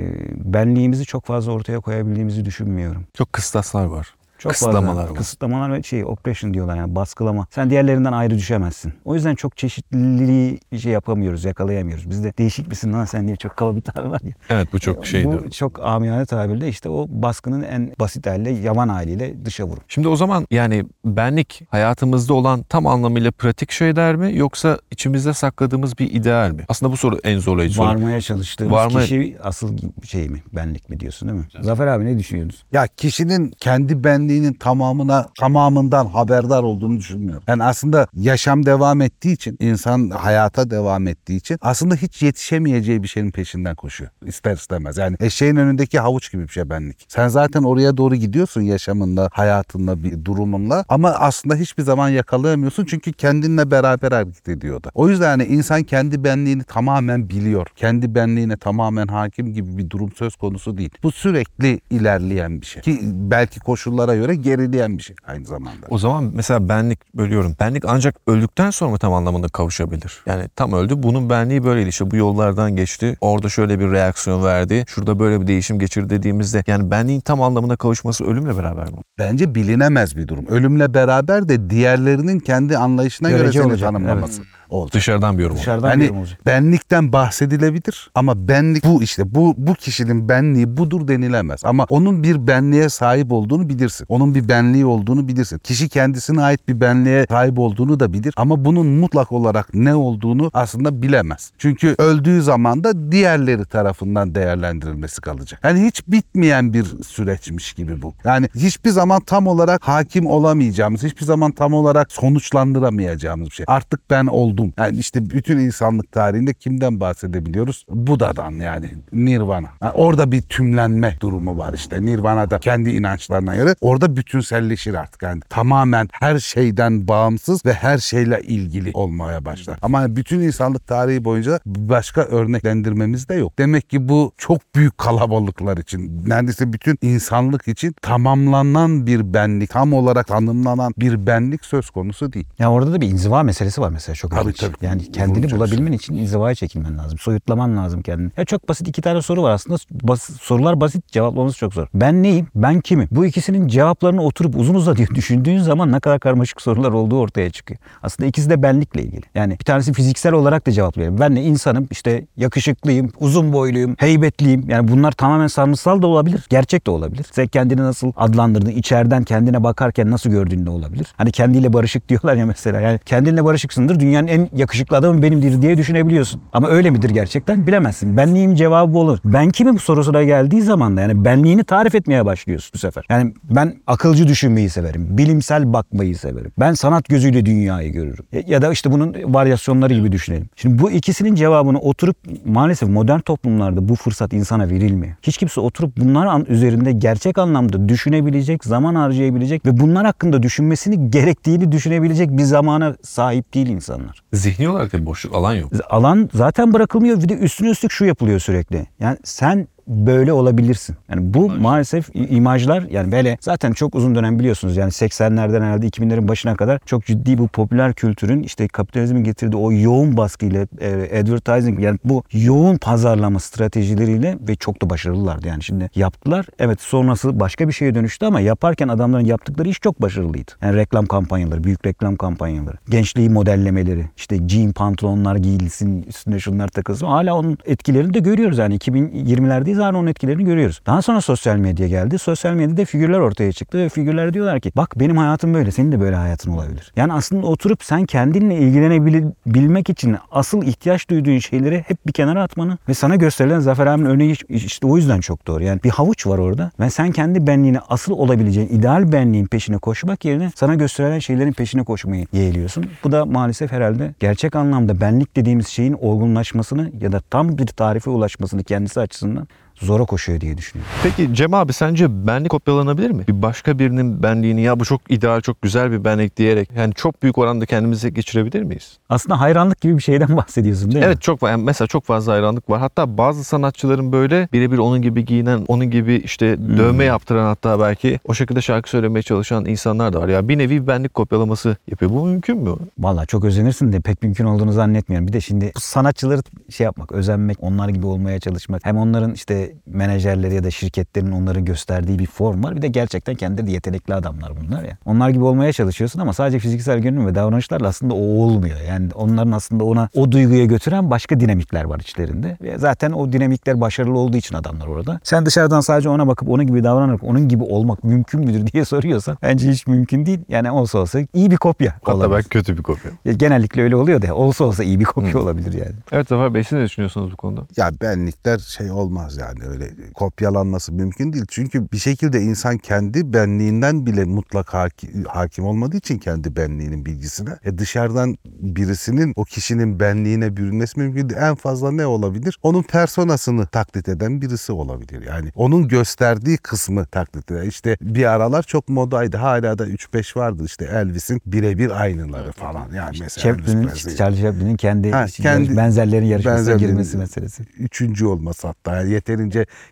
benliğimizi 0.53 1.05
çok 1.05 1.25
fazla 1.25 1.51
ortaya 1.55 1.79
koyabildiğimizi 1.79 2.45
düşünmüyorum. 2.45 3.07
Çok 3.13 3.33
kıstaslar 3.33 3.85
var. 3.85 4.15
Çok 4.45 4.51
Kısıtlamalar 4.53 4.95
fazla 4.95 5.09
var. 5.11 5.17
kısıtlamalar 5.17 5.73
ve 5.73 5.83
şey 5.83 6.05
oppression 6.05 6.53
diyorlar 6.53 6.75
yani 6.77 6.95
baskılama. 6.95 7.47
Sen 7.49 7.69
diğerlerinden 7.69 8.11
ayrı 8.11 8.35
düşemezsin. 8.37 8.93
O 9.05 9.15
yüzden 9.15 9.35
çok 9.35 9.57
çeşitliliği 9.57 10.59
şey 10.79 10.91
yapamıyoruz, 10.91 11.45
yakalayamıyoruz. 11.45 12.09
Bizde 12.09 12.33
değişik 12.37 12.67
misin 12.67 12.93
lan 12.93 13.05
sen 13.05 13.27
diye 13.27 13.35
çok 13.35 13.57
kaba 13.57 13.75
bir 13.75 13.81
tabir 13.81 14.09
var 14.09 14.21
ya. 14.23 14.31
Evet 14.49 14.67
bu 14.73 14.79
çok 14.79 15.05
şeydi. 15.05 15.27
Bu 15.45 15.49
çok 15.51 15.79
amiyane 15.79 16.25
tabirle 16.25 16.67
işte 16.69 16.89
o 16.89 17.05
baskının 17.09 17.61
en 17.63 17.91
basit 17.99 18.27
haliyle, 18.27 18.49
yavan 18.51 18.89
haliyle 18.89 19.45
dışa 19.45 19.63
vurup. 19.63 19.83
Şimdi 19.87 20.07
o 20.07 20.15
zaman 20.15 20.47
yani 20.51 20.85
benlik 21.05 21.63
hayatımızda 21.69 22.33
olan 22.33 22.63
tam 22.63 22.87
anlamıyla 22.87 23.31
pratik 23.31 23.71
şeyler 23.71 24.15
mi 24.15 24.37
yoksa 24.37 24.79
içimizde 24.91 25.33
sakladığımız 25.33 25.97
bir 25.99 26.11
ideal 26.13 26.51
mi? 26.51 26.65
Aslında 26.67 26.91
bu 26.91 26.97
soru 26.97 27.19
en 27.23 27.39
zorlayıcı 27.39 27.75
soru. 27.75 27.87
Varmaya 27.87 28.21
çalıştığımız 28.21 28.73
Varma- 28.73 29.01
kişi 29.01 29.37
asıl 29.43 29.77
şey 30.03 30.29
mi? 30.29 30.43
Benlik 30.53 30.89
mi 30.89 30.99
diyorsun 30.99 31.29
değil 31.29 31.39
mi? 31.39 31.47
Zafer 31.61 31.87
abi 31.87 32.05
ne 32.05 32.19
düşünüyorsunuz? 32.19 32.65
Ya 32.71 32.87
kişinin 32.97 33.51
kendi 33.59 34.03
benliğinin 34.35 34.53
tamamına 34.53 35.27
tamamından 35.39 36.05
haberdar 36.05 36.63
olduğunu 36.63 36.97
düşünmüyorum. 36.97 37.43
Yani 37.47 37.63
aslında 37.63 38.07
yaşam 38.13 38.65
devam 38.65 39.01
ettiği 39.01 39.33
için, 39.33 39.57
insan 39.59 40.09
hayata 40.09 40.69
devam 40.69 41.07
ettiği 41.07 41.37
için 41.37 41.57
aslında 41.61 41.95
hiç 41.95 42.21
yetişemeyeceği 42.21 43.03
bir 43.03 43.07
şeyin 43.07 43.31
peşinden 43.31 43.75
koşuyor. 43.75 44.11
İster 44.25 44.53
istemez. 44.55 44.97
Yani 44.97 45.17
eşeğin 45.19 45.55
önündeki 45.55 45.99
havuç 45.99 46.31
gibi 46.31 46.43
bir 46.43 46.47
şey 46.47 46.69
benlik. 46.69 47.05
Sen 47.07 47.27
zaten 47.27 47.63
oraya 47.63 47.97
doğru 47.97 48.15
gidiyorsun 48.15 48.61
yaşamında, 48.61 49.29
hayatında, 49.31 50.03
bir 50.03 50.25
durumunla 50.25 50.85
ama 50.89 51.09
aslında 51.09 51.55
hiçbir 51.55 51.83
zaman 51.83 52.09
yakalayamıyorsun 52.09 52.85
çünkü 52.85 53.13
kendinle 53.13 53.71
beraber 53.71 54.11
hareket 54.11 54.49
ediyor 54.49 54.83
da. 54.83 54.89
O 54.93 55.09
yüzden 55.09 55.27
hani 55.27 55.43
insan 55.43 55.83
kendi 55.83 56.23
benliğini 56.23 56.63
tamamen 56.63 57.29
biliyor. 57.29 57.67
Kendi 57.75 58.15
benliğine 58.15 58.57
tamamen 58.57 59.07
hakim 59.07 59.53
gibi 59.53 59.77
bir 59.77 59.89
durum 59.89 60.11
söz 60.11 60.35
konusu 60.35 60.77
değil. 60.77 60.89
Bu 61.03 61.11
sürekli 61.11 61.79
ilerleyen 61.89 62.61
bir 62.61 62.65
şey. 62.65 62.81
Ki 62.81 62.99
belki 63.03 63.59
koşullara 63.59 64.14
göre 64.17 64.35
gerileyen 64.35 64.97
bir 64.97 65.03
şey 65.03 65.15
aynı 65.27 65.45
zamanda. 65.45 65.85
O 65.89 65.97
zaman 65.97 66.31
mesela 66.33 66.69
benlik 66.69 67.15
bölüyorum. 67.15 67.55
Benlik 67.59 67.83
ancak 67.87 68.15
öldükten 68.27 68.69
sonra 68.69 68.91
mı 68.91 68.97
tam 68.97 69.13
anlamında 69.13 69.47
kavuşabilir? 69.47 70.23
Yani 70.25 70.49
tam 70.55 70.73
öldü. 70.73 70.93
Bunun 70.97 71.29
benliği 71.29 71.63
böyleydi. 71.63 71.89
İşte 71.89 72.11
bu 72.11 72.15
yollardan 72.15 72.75
geçti. 72.75 73.17
Orada 73.21 73.49
şöyle 73.49 73.79
bir 73.79 73.91
reaksiyon 73.91 74.43
verdi. 74.43 74.83
Şurada 74.87 75.19
böyle 75.19 75.41
bir 75.41 75.47
değişim 75.47 75.79
geçirdi 75.79 76.09
dediğimizde 76.09 76.63
yani 76.67 76.91
benliğin 76.91 77.21
tam 77.21 77.41
anlamına 77.41 77.75
kavuşması 77.75 78.25
ölümle 78.25 78.57
beraber 78.57 78.85
mi? 78.85 78.97
Bence 79.19 79.55
bilinemez 79.55 80.17
bir 80.17 80.27
durum. 80.27 80.45
Ölümle 80.47 80.93
beraber 80.93 81.49
de 81.49 81.69
diğerlerinin 81.69 82.39
kendi 82.39 82.77
anlayışına 82.77 83.29
göre 83.29 83.41
Görece 83.41 83.59
seni 83.59 83.71
olacak, 83.71 83.91
tanımlaması 83.91 84.41
olacak. 84.69 84.93
Dışarıdan 84.93 85.37
bir 85.37 85.43
yorum. 85.43 85.57
Dışarıdan 85.57 85.87
Hani 85.87 86.01
bir 86.01 86.07
yorum 86.07 86.19
olacak. 86.19 86.39
benlikten 86.45 87.13
bahsedilebilir 87.13 88.09
ama 88.15 88.47
benlik 88.47 88.85
bu 88.85 89.03
işte 89.03 89.35
bu 89.35 89.53
bu 89.57 89.73
kişinin 89.73 90.29
benliği 90.29 90.77
budur 90.77 91.07
denilemez. 91.07 91.61
Ama 91.65 91.85
onun 91.89 92.23
bir 92.23 92.47
benliğe 92.47 92.89
sahip 92.89 93.31
olduğunu 93.31 93.69
bilirsin. 93.69 94.05
Onun 94.09 94.35
bir 94.35 94.49
benliği 94.49 94.85
olduğunu 94.85 95.27
bilirsin. 95.27 95.57
Kişi 95.59 95.89
kendisine 95.89 96.41
ait 96.41 96.67
bir 96.67 96.81
benliğe 96.81 97.25
sahip 97.29 97.59
olduğunu 97.59 97.99
da 97.99 98.13
bilir 98.13 98.33
ama 98.37 98.65
bunun 98.65 98.87
mutlak 98.87 99.31
olarak 99.31 99.73
ne 99.73 99.95
olduğunu 99.95 100.51
aslında 100.53 101.01
bilemez. 101.01 101.51
Çünkü 101.57 101.95
öldüğü 101.97 102.41
zaman 102.41 102.83
da 102.83 103.11
diğerleri 103.11 103.65
tarafından 103.65 104.35
değerlendirilmesi 104.35 105.21
kalacak. 105.21 105.59
Yani 105.63 105.85
hiç 105.85 106.07
bitmeyen 106.07 106.73
bir 106.73 106.85
süreçmiş 107.03 107.73
gibi 107.73 108.01
bu. 108.01 108.13
Yani 108.23 108.49
hiçbir 108.55 108.89
zaman 108.89 109.21
tam 109.21 109.47
olarak 109.47 109.87
hakim 109.87 110.25
olamayacağımız, 110.25 111.03
hiçbir 111.03 111.25
zaman 111.25 111.51
tam 111.51 111.73
olarak 111.73 112.11
sonuçlandıramayacağımız 112.11 113.49
bir 113.49 113.53
şey. 113.55 113.65
Artık 113.69 114.09
ben 114.09 114.25
oldum 114.25 114.54
oldum. 114.55 114.73
Yani 114.77 114.97
işte 114.97 115.29
bütün 115.29 115.59
insanlık 115.59 116.11
tarihinde 116.11 116.53
kimden 116.53 116.99
bahsedebiliyoruz? 116.99 117.85
Buda'dan 117.89 118.51
yani 118.51 118.89
Nirvana. 119.13 119.67
Yani 119.81 119.91
orada 119.93 120.31
bir 120.31 120.41
tümlenme 120.41 121.17
durumu 121.19 121.57
var 121.57 121.73
işte. 121.73 122.05
Nirvana'da 122.05 122.59
kendi 122.59 122.89
inançlarına 122.89 123.55
göre 123.55 123.75
orada 123.81 124.15
bütünselleşir 124.15 124.93
artık. 124.93 125.21
Yani 125.23 125.41
tamamen 125.49 126.09
her 126.11 126.39
şeyden 126.39 127.07
bağımsız 127.07 127.65
ve 127.65 127.73
her 127.73 127.97
şeyle 127.97 128.41
ilgili 128.41 128.91
olmaya 128.93 129.45
başlar. 129.45 129.79
Ama 129.81 130.15
bütün 130.15 130.39
insanlık 130.39 130.87
tarihi 130.87 131.25
boyunca 131.25 131.59
başka 131.65 132.21
örneklendirmemiz 132.21 133.29
de 133.29 133.33
yok. 133.35 133.57
Demek 133.57 133.89
ki 133.89 134.09
bu 134.09 134.31
çok 134.37 134.75
büyük 134.75 134.97
kalabalıklar 134.97 135.77
için 135.77 136.23
neredeyse 136.27 136.73
bütün 136.73 136.97
insanlık 137.01 137.67
için 137.67 137.95
tamamlanan 138.01 139.07
bir 139.07 139.33
benlik, 139.33 139.69
tam 139.69 139.93
olarak 139.93 140.27
tanımlanan 140.27 140.93
bir 140.97 141.27
benlik 141.27 141.65
söz 141.65 141.89
konusu 141.89 142.33
değil. 142.33 142.45
Ya 142.59 142.71
orada 142.71 142.93
da 142.93 143.01
bir 143.01 143.07
inziva 143.07 143.43
meselesi 143.43 143.81
var 143.81 143.89
mesela 143.89 144.15
çok 144.15 144.31
Tabii, 144.53 144.73
tabii. 144.73 144.85
Yani 144.85 145.11
kendini 145.11 145.37
Vuracaksın. 145.37 145.59
bulabilmen 145.59 145.91
için 145.91 146.15
inzivaya 146.15 146.55
çekilmen 146.55 146.97
lazım. 146.97 147.17
Soyutlaman 147.17 147.77
lazım 147.77 148.01
kendini. 148.01 148.31
Ya 148.37 148.45
çok 148.45 148.69
basit 148.69 148.87
iki 148.87 149.01
tane 149.01 149.21
soru 149.21 149.43
var 149.43 149.51
aslında. 149.51 149.77
Bas- 149.91 150.37
sorular 150.41 150.81
basit, 150.81 151.07
cevaplaması 151.11 151.57
çok 151.57 151.73
zor. 151.73 151.87
Ben 151.93 152.23
neyim? 152.23 152.47
Ben 152.55 152.81
kimim? 152.81 153.07
Bu 153.11 153.25
ikisinin 153.25 153.67
cevaplarını 153.67 154.21
oturup 154.21 154.55
uzun 154.57 154.75
uzadıya 154.75 155.07
düşündüğün 155.15 155.59
zaman 155.59 155.91
ne 155.91 155.99
kadar 155.99 156.19
karmaşık 156.19 156.61
sorular 156.61 156.91
olduğu 156.91 157.19
ortaya 157.19 157.49
çıkıyor. 157.49 157.79
Aslında 158.03 158.27
ikisi 158.29 158.49
de 158.49 158.63
benlikle 158.63 159.03
ilgili. 159.03 159.21
Yani 159.35 159.53
bir 159.59 159.65
tanesi 159.65 159.93
fiziksel 159.93 160.33
olarak 160.33 160.67
da 160.67 160.71
cevaplayabilir. 160.71 161.19
Ben 161.21 161.35
ne 161.35 161.43
insanım? 161.43 161.87
İşte 161.91 162.25
yakışıklıyım, 162.37 163.11
uzun 163.19 163.53
boyluyum, 163.53 163.95
heybetliyim. 163.99 164.69
Yani 164.69 164.87
bunlar 164.87 165.11
tamamen 165.11 165.47
sanrısal 165.47 166.01
da 166.01 166.07
olabilir, 166.07 166.45
gerçek 166.49 166.87
de 166.87 166.91
olabilir. 166.91 167.25
Sen 167.31 167.47
kendini 167.47 167.81
nasıl 167.81 168.11
adlandırdın, 168.15 168.69
içeriden 168.69 169.23
kendine 169.23 169.63
bakarken 169.63 170.11
nasıl 170.11 170.29
gördüğün 170.29 170.65
de 170.65 170.69
olabilir. 170.69 171.07
Hani 171.17 171.31
kendiyle 171.31 171.73
barışık 171.73 172.09
diyorlar 172.09 172.35
ya 172.35 172.45
mesela. 172.45 172.81
Yani 172.81 172.99
kendinle 173.05 173.45
barışıksındır. 173.45 173.99
Dünyanın 173.99 174.27
en 174.27 174.34
yakışıklı 174.55 174.97
adamı 174.97 175.21
benimdir 175.21 175.61
diye 175.61 175.77
düşünebiliyorsun. 175.77 176.41
Ama 176.53 176.67
öyle 176.67 176.89
midir 176.89 177.09
gerçekten 177.09 177.67
bilemezsin. 177.67 178.17
Benliğim 178.17 178.55
cevabı 178.55 178.97
olur. 178.97 179.19
Ben 179.25 179.49
kimim 179.49 179.79
sorusuna 179.79 180.23
geldiği 180.23 180.61
zaman 180.61 180.97
da 180.97 181.01
yani 181.01 181.25
benliğini 181.25 181.63
tarif 181.63 181.95
etmeye 181.95 182.25
başlıyorsun 182.25 182.71
bu 182.73 182.77
sefer. 182.77 183.03
Yani 183.09 183.33
ben 183.43 183.73
akılcı 183.87 184.27
düşünmeyi 184.27 184.69
severim. 184.69 185.07
Bilimsel 185.17 185.73
bakmayı 185.73 186.17
severim. 186.17 186.51
Ben 186.59 186.73
sanat 186.73 187.09
gözüyle 187.09 187.45
dünyayı 187.45 187.91
görürüm. 187.91 188.25
Ya- 188.31 188.41
Ya 188.47 188.61
da 188.61 188.71
işte 188.71 188.91
bunun 188.91 189.15
varyasyonları 189.33 189.93
gibi 189.93 190.11
düşünelim. 190.11 190.49
Şimdi 190.55 190.81
bu 190.81 190.91
ikisinin 190.91 191.35
cevabını 191.35 191.79
oturup 191.79 192.17
maalesef 192.45 192.89
modern 192.89 193.19
toplumlarda 193.19 193.89
bu 193.89 193.95
fırsat 193.95 194.33
insana 194.33 194.69
verilmiyor. 194.69 195.15
Hiç 195.21 195.37
kimse 195.37 195.61
oturup 195.61 195.97
bunlar 195.97 196.47
üzerinde 196.49 196.91
gerçek 196.91 197.37
anlamda 197.37 197.89
düşünebilecek, 197.89 198.65
zaman 198.65 198.95
harcayabilecek 198.95 199.65
ve 199.65 199.79
bunlar 199.79 200.05
hakkında 200.05 200.43
düşünmesini 200.43 201.11
gerektiğini 201.11 201.71
düşünebilecek 201.71 202.29
bir 202.37 202.43
zamana 202.43 202.95
sahip 203.03 203.53
değil 203.53 203.67
insanlar. 203.67 204.21
Zihni 204.35 204.69
olarak 204.69 204.93
da 204.93 205.05
boşluk 205.05 205.35
alan 205.35 205.53
yok. 205.53 205.71
Alan 205.89 206.29
zaten 206.33 206.73
bırakılmıyor. 206.73 207.21
Bir 207.21 207.29
de 207.29 207.33
üstüne 207.33 207.69
üstlük 207.69 207.91
şu 207.91 208.05
yapılıyor 208.05 208.39
sürekli. 208.39 208.87
Yani 208.99 209.17
sen 209.23 209.67
böyle 209.87 210.33
olabilirsin. 210.33 210.95
Yani 211.09 211.33
bu 211.33 211.49
maalesef 211.49 212.09
i- 212.15 212.27
imajlar 212.35 212.83
yani 212.91 213.11
böyle 213.11 213.37
zaten 213.41 213.71
çok 213.73 213.95
uzun 213.95 214.15
dönem 214.15 214.39
biliyorsunuz 214.39 214.77
yani 214.77 214.91
80'lerden 214.91 215.61
herhalde 215.61 215.87
2000'lerin 215.87 216.27
başına 216.27 216.55
kadar 216.55 216.79
çok 216.85 217.05
ciddi 217.05 217.37
bu 217.37 217.47
popüler 217.47 217.93
kültürün 217.93 218.43
işte 218.43 218.67
kapitalizmin 218.67 219.23
getirdiği 219.23 219.57
o 219.57 219.71
yoğun 219.71 220.17
baskıyla 220.17 220.67
e, 220.81 221.19
advertising 221.19 221.79
yani 221.79 221.99
bu 222.03 222.23
yoğun 222.31 222.77
pazarlama 222.77 223.39
stratejileriyle 223.39 224.37
ve 224.47 224.55
çok 224.55 224.81
da 224.81 224.89
başarılılardı 224.89 225.47
yani 225.47 225.63
şimdi 225.63 225.89
yaptılar. 225.95 226.45
Evet 226.59 226.81
sonrası 226.81 227.39
başka 227.39 227.67
bir 227.67 227.73
şeye 227.73 227.95
dönüştü 227.95 228.25
ama 228.25 228.39
yaparken 228.39 228.87
adamların 228.87 229.25
yaptıkları 229.25 229.69
iş 229.69 229.79
çok 229.81 230.01
başarılıydı. 230.01 230.51
Yani 230.61 230.75
reklam 230.75 231.05
kampanyaları, 231.05 231.63
büyük 231.63 231.85
reklam 231.85 232.15
kampanyaları, 232.15 232.75
gençliği 232.89 233.29
modellemeleri, 233.29 234.05
işte 234.17 234.47
jean 234.47 234.71
pantolonlar 234.71 235.35
giyilsin, 235.35 236.03
üstüne 236.03 236.39
şunlar 236.39 236.67
takılsın. 236.67 237.07
Hala 237.07 237.35
onun 237.35 237.57
etkilerini 237.65 238.13
de 238.13 238.19
görüyoruz 238.19 238.57
yani 238.57 238.77
2020'lerdeyiz 238.77 239.74
hala 239.83 239.97
onun 239.97 240.07
etkilerini 240.07 240.45
görüyoruz. 240.45 240.81
Daha 240.85 241.01
sonra 241.01 241.21
sosyal 241.21 241.55
medya 241.55 241.87
geldi. 241.87 242.19
Sosyal 242.19 242.53
medyada 242.53 242.85
figürler 242.85 243.19
ortaya 243.19 243.51
çıktı 243.51 243.77
ve 243.77 243.89
figürler 243.89 244.33
diyorlar 244.33 244.59
ki 244.59 244.71
bak 244.77 244.99
benim 244.99 245.17
hayatım 245.17 245.53
böyle, 245.53 245.71
senin 245.71 245.91
de 245.91 245.99
böyle 245.99 246.15
hayatın 246.15 246.51
olabilir. 246.51 246.91
Yani 246.95 247.13
aslında 247.13 247.47
oturup 247.47 247.83
sen 247.83 248.05
kendinle 248.05 248.55
ilgilenebilmek 248.55 249.89
için 249.89 250.15
asıl 250.31 250.63
ihtiyaç 250.63 251.09
duyduğun 251.09 251.37
şeyleri 251.37 251.85
hep 251.87 252.07
bir 252.07 252.11
kenara 252.11 252.43
atmanı 252.43 252.77
ve 252.89 252.93
sana 252.93 253.15
gösterilen 253.15 253.59
Zafer 253.59 253.87
abinin 253.87 254.05
örneği 254.09 254.31
iş- 254.49 254.65
işte 254.65 254.87
o 254.87 254.97
yüzden 254.97 255.19
çok 255.19 255.47
doğru. 255.47 255.63
Yani 255.63 255.83
bir 255.83 255.89
havuç 255.89 256.27
var 256.27 256.37
orada 256.37 256.71
ve 256.79 256.89
sen 256.89 257.11
kendi 257.11 257.47
benliğine 257.47 257.79
asıl 257.89 258.11
olabileceğin 258.13 258.67
ideal 258.67 259.11
benliğin 259.11 259.45
peşine 259.45 259.77
koşmak 259.77 260.25
yerine 260.25 260.51
sana 260.55 260.75
gösterilen 260.75 261.19
şeylerin 261.19 261.53
peşine 261.53 261.83
koşmayı 261.83 262.25
yeğliyorsun. 262.33 262.85
Bu 263.03 263.11
da 263.11 263.25
maalesef 263.25 263.71
herhalde 263.71 264.13
gerçek 264.19 264.55
anlamda 264.55 265.01
benlik 265.01 265.35
dediğimiz 265.35 265.67
şeyin 265.67 265.93
olgunlaşmasını 265.93 266.91
ya 267.01 267.11
da 267.11 267.19
tam 267.19 267.57
bir 267.57 267.67
tarife 267.67 268.09
ulaşmasını 268.09 268.63
kendisi 268.63 268.99
açısından 268.99 269.47
zora 269.75 270.05
koşuyor 270.05 270.41
diye 270.41 270.57
düşünüyorum. 270.57 270.93
Peki 271.03 271.33
Cem 271.33 271.53
abi 271.53 271.73
sence 271.73 272.27
benlik 272.27 272.51
kopyalanabilir 272.51 273.11
mi? 273.11 273.23
Bir 273.27 273.41
başka 273.41 273.79
birinin 273.79 274.23
benliğini 274.23 274.61
ya 274.61 274.79
bu 274.79 274.85
çok 274.85 275.01
ideal 275.09 275.41
çok 275.41 275.61
güzel 275.61 275.91
bir 275.91 276.03
benlik 276.03 276.37
diyerek 276.37 276.69
yani 276.77 276.93
çok 276.93 277.23
büyük 277.23 277.37
oranda 277.37 277.65
kendimize 277.65 278.09
geçirebilir 278.09 278.61
miyiz? 278.63 278.97
Aslında 279.09 279.39
hayranlık 279.39 279.81
gibi 279.81 279.97
bir 279.97 280.01
şeyden 280.01 280.37
bahsediyorsun 280.37 280.91
değil 280.91 280.99
mi? 280.99 281.05
Evet 281.05 281.21
çok 281.21 281.43
var. 281.43 281.51
Yani 281.51 281.63
mesela 281.63 281.87
çok 281.87 282.03
fazla 282.03 282.33
hayranlık 282.33 282.69
var. 282.69 282.79
Hatta 282.79 283.17
bazı 283.17 283.43
sanatçıların 283.43 284.11
böyle 284.11 284.47
birebir 284.53 284.77
onun 284.77 285.01
gibi 285.01 285.25
giyinen, 285.25 285.65
onun 285.67 285.91
gibi 285.91 286.15
işte 286.15 286.57
dövme 286.77 287.03
yaptıran 287.03 287.45
hatta 287.45 287.79
belki 287.79 288.19
o 288.25 288.33
şekilde 288.33 288.61
şarkı 288.61 288.89
söylemeye 288.89 289.23
çalışan 289.23 289.65
insanlar 289.65 290.13
da 290.13 290.21
var. 290.21 290.27
Ya 290.27 290.47
bir 290.49 290.57
nevi 290.57 290.87
benlik 290.87 291.13
kopyalaması 291.13 291.77
yapıyor. 291.87 292.11
Bu 292.11 292.25
mümkün 292.25 292.57
mü? 292.57 292.75
Vallahi 292.99 293.27
çok 293.27 293.45
özenirsin 293.45 293.93
de 293.93 293.99
pek 293.99 294.23
mümkün 294.23 294.45
olduğunu 294.45 294.71
zannetmiyorum. 294.71 295.27
Bir 295.27 295.33
de 295.33 295.41
şimdi 295.41 295.71
bu 295.75 295.79
sanatçıları 295.79 296.41
şey 296.69 296.85
yapmak, 296.85 297.11
özenmek, 297.11 297.57
onlar 297.61 297.89
gibi 297.89 298.05
olmaya 298.05 298.39
çalışmak. 298.39 298.85
Hem 298.85 298.97
onların 298.97 299.33
işte 299.33 299.64
menajerleri 299.85 300.55
ya 300.55 300.63
da 300.63 300.71
şirketlerin 300.71 301.31
onların 301.31 301.65
gösterdiği 301.65 302.19
bir 302.19 302.25
form 302.25 302.63
var. 302.63 302.75
Bir 302.75 302.81
de 302.81 302.87
gerçekten 302.87 303.35
kendileri 303.35 303.67
de 303.67 303.71
yetenekli 303.71 304.13
adamlar 304.13 304.51
bunlar 304.61 304.83
ya. 304.83 304.97
Onlar 305.05 305.29
gibi 305.29 305.43
olmaya 305.43 305.73
çalışıyorsun 305.73 306.19
ama 306.19 306.33
sadece 306.33 306.59
fiziksel 306.59 306.99
görünüm 306.99 307.27
ve 307.27 307.35
davranışlarla 307.35 307.87
aslında 307.87 308.13
o 308.13 308.17
olmuyor. 308.17 308.77
Yani 308.87 309.09
onların 309.15 309.51
aslında 309.51 309.83
ona 309.83 310.09
o 310.15 310.31
duyguya 310.31 310.65
götüren 310.65 311.09
başka 311.11 311.39
dinamikler 311.39 311.83
var 311.83 311.99
içlerinde. 311.99 312.57
Ve 312.61 312.77
zaten 312.77 313.11
o 313.11 313.31
dinamikler 313.31 313.81
başarılı 313.81 314.19
olduğu 314.19 314.37
için 314.37 314.55
adamlar 314.55 314.87
orada. 314.87 315.19
Sen 315.23 315.45
dışarıdan 315.45 315.79
sadece 315.81 316.09
ona 316.09 316.27
bakıp 316.27 316.49
onun 316.49 316.67
gibi 316.67 316.83
davranarak 316.83 317.23
onun 317.23 317.47
gibi 317.47 317.63
olmak 317.63 318.03
mümkün 318.03 318.39
müdür 318.39 318.67
diye 318.67 318.85
soruyorsan 318.85 319.37
bence 319.41 319.69
hiç 319.71 319.87
mümkün 319.87 320.25
değil. 320.25 320.39
Yani 320.49 320.71
olsa 320.71 320.99
olsa 320.99 321.19
iyi 321.33 321.51
bir 321.51 321.57
kopya 321.57 321.91
Hatta 321.93 322.13
olabilir. 322.13 322.35
belki 322.35 322.49
kötü 322.49 322.77
bir 322.77 322.83
kopya. 322.83 323.11
Ya 323.25 323.33
Genellikle 323.33 323.81
öyle 323.81 323.95
oluyor 323.95 324.21
da 324.21 324.35
olsa 324.35 324.63
olsa 324.65 324.83
iyi 324.83 324.99
bir 324.99 325.05
kopya 325.05 325.39
olabilir 325.39 325.73
yani. 325.73 325.95
Evet 326.11 326.27
Zafer 326.27 326.53
Bey 326.53 326.63
siz 326.63 326.71
ne 326.77 326.85
düşünüyorsunuz 326.85 327.31
bu 327.31 327.35
konuda? 327.37 327.61
Ya 327.77 327.91
benlikler 328.01 328.59
şey 328.59 328.91
olmaz 328.91 329.37
yani 329.37 329.54
öyle 329.61 329.91
kopyalanması 330.13 330.93
mümkün 330.93 331.33
değil. 331.33 331.45
Çünkü 331.49 331.91
bir 331.91 331.97
şekilde 331.97 332.41
insan 332.41 332.77
kendi 332.77 333.33
benliğinden 333.33 334.05
bile 334.05 334.25
mutlak 334.25 334.73
haki- 334.73 335.23
hakim 335.27 335.65
olmadığı 335.65 335.97
için 335.97 336.17
kendi 336.17 336.55
benliğinin 336.55 337.05
bilgisine. 337.05 337.49
E 337.65 337.77
dışarıdan 337.77 338.37
birisinin 338.45 339.33
o 339.35 339.43
kişinin 339.43 339.99
benliğine 339.99 340.57
bürünmesi 340.57 340.99
mümkün 340.99 341.29
değil. 341.29 341.41
En 341.41 341.55
fazla 341.55 341.91
ne 341.91 342.05
olabilir? 342.05 342.59
Onun 342.63 342.83
personasını 342.83 343.67
taklit 343.67 344.09
eden 344.09 344.41
birisi 344.41 344.71
olabilir. 344.71 345.21
Yani 345.27 345.51
onun 345.55 345.87
gösterdiği 345.87 346.57
kısmı 346.57 347.05
taklit 347.05 347.51
eden. 347.51 347.65
İşte 347.69 347.97
bir 348.01 348.25
aralar 348.25 348.63
çok 348.63 348.89
modaydı. 348.89 349.37
Hala 349.37 349.77
da 349.79 349.87
3-5 349.87 350.37
vardı 350.39 350.63
işte 350.65 350.85
Elvis'in 350.85 351.41
birebir 351.45 352.01
aynıları 352.01 352.51
falan. 352.51 352.91
Yani 352.95 353.17
mesela 353.21 353.57
Chaplin'in. 353.57 354.15
Charlie 354.17 354.41
Chaplin'in 354.41 354.75
kendi, 354.77 355.11
Ha, 355.11 355.25
kendi- 355.25 355.77
benzerlerin 355.77 356.25
yarışmasına 356.25 356.75
benzerlerin- 356.75 356.77
girmesi 356.79 357.17
meselesi. 357.17 357.63
üçüncü 357.79 358.25
olması 358.25 358.67
hatta 358.67 358.95
yani 358.97 359.11
yeterince 359.11 359.44